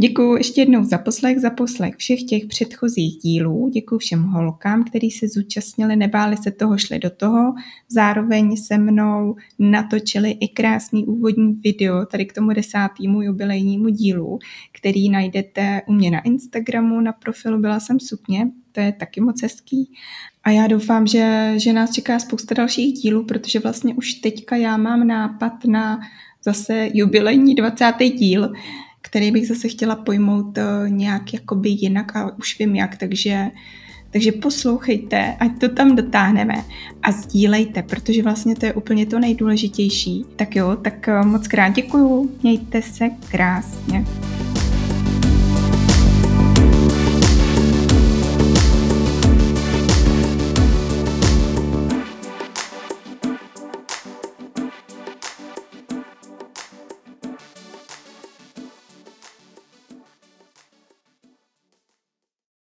Děkuji 0.00 0.36
ještě 0.36 0.60
jednou 0.60 0.84
za 0.84 0.98
poslech, 0.98 1.38
za 1.38 1.50
poslech 1.50 1.96
všech 1.96 2.22
těch 2.22 2.46
předchozích 2.46 3.16
dílů. 3.16 3.70
Děkuji 3.72 3.98
všem 3.98 4.22
holkám, 4.22 4.84
kteří 4.84 5.10
se 5.10 5.28
zúčastnili, 5.28 5.96
nebáli 5.96 6.36
se 6.36 6.50
toho, 6.50 6.78
šli 6.78 6.98
do 6.98 7.10
toho. 7.10 7.54
Zároveň 7.88 8.56
se 8.56 8.78
mnou 8.78 9.36
natočili 9.58 10.30
i 10.30 10.48
krásný 10.48 11.04
úvodní 11.04 11.52
video 11.52 12.06
tady 12.06 12.26
k 12.26 12.32
tomu 12.32 12.52
desátému 12.52 13.22
jubilejnímu 13.22 13.88
dílu, 13.88 14.38
který 14.72 15.08
najdete 15.08 15.82
u 15.86 15.92
mě 15.92 16.10
na 16.10 16.20
Instagramu, 16.20 17.00
na 17.00 17.12
profilu 17.12 17.60
Byla 17.60 17.80
jsem 17.80 18.00
sukně, 18.00 18.50
to 18.72 18.80
je 18.80 18.92
taky 18.92 19.20
moc 19.20 19.42
hezký. 19.42 19.92
A 20.46 20.50
já 20.50 20.66
doufám, 20.66 21.06
že, 21.06 21.52
že 21.56 21.72
nás 21.72 21.92
čeká 21.92 22.18
spousta 22.18 22.54
dalších 22.54 22.94
dílů, 22.94 23.24
protože 23.24 23.58
vlastně 23.58 23.94
už 23.94 24.14
teďka 24.14 24.56
já 24.56 24.76
mám 24.76 25.06
nápad 25.06 25.64
na 25.64 26.00
zase 26.44 26.88
jubilejní 26.94 27.54
20. 27.54 27.92
díl, 27.98 28.52
který 29.02 29.30
bych 29.30 29.48
zase 29.48 29.68
chtěla 29.68 29.96
pojmout 29.96 30.58
eh, 30.58 30.64
nějak 30.88 31.34
jakoby 31.34 31.68
jinak 31.68 32.16
a 32.16 32.36
už 32.38 32.58
vím 32.58 32.76
jak, 32.76 32.96
takže 32.96 33.50
takže 34.10 34.32
poslouchejte, 34.32 35.36
ať 35.40 35.58
to 35.58 35.68
tam 35.68 35.96
dotáhneme 35.96 36.54
a 37.02 37.12
sdílejte, 37.12 37.82
protože 37.82 38.22
vlastně 38.22 38.56
to 38.56 38.66
je 38.66 38.74
úplně 38.74 39.06
to 39.06 39.18
nejdůležitější. 39.18 40.24
Tak 40.36 40.56
jo, 40.56 40.76
tak 40.76 41.08
eh, 41.08 41.22
moc 41.22 41.48
krát 41.48 41.68
děkuju, 41.68 42.30
mějte 42.42 42.82
se 42.82 43.10
krásně. 43.30 44.04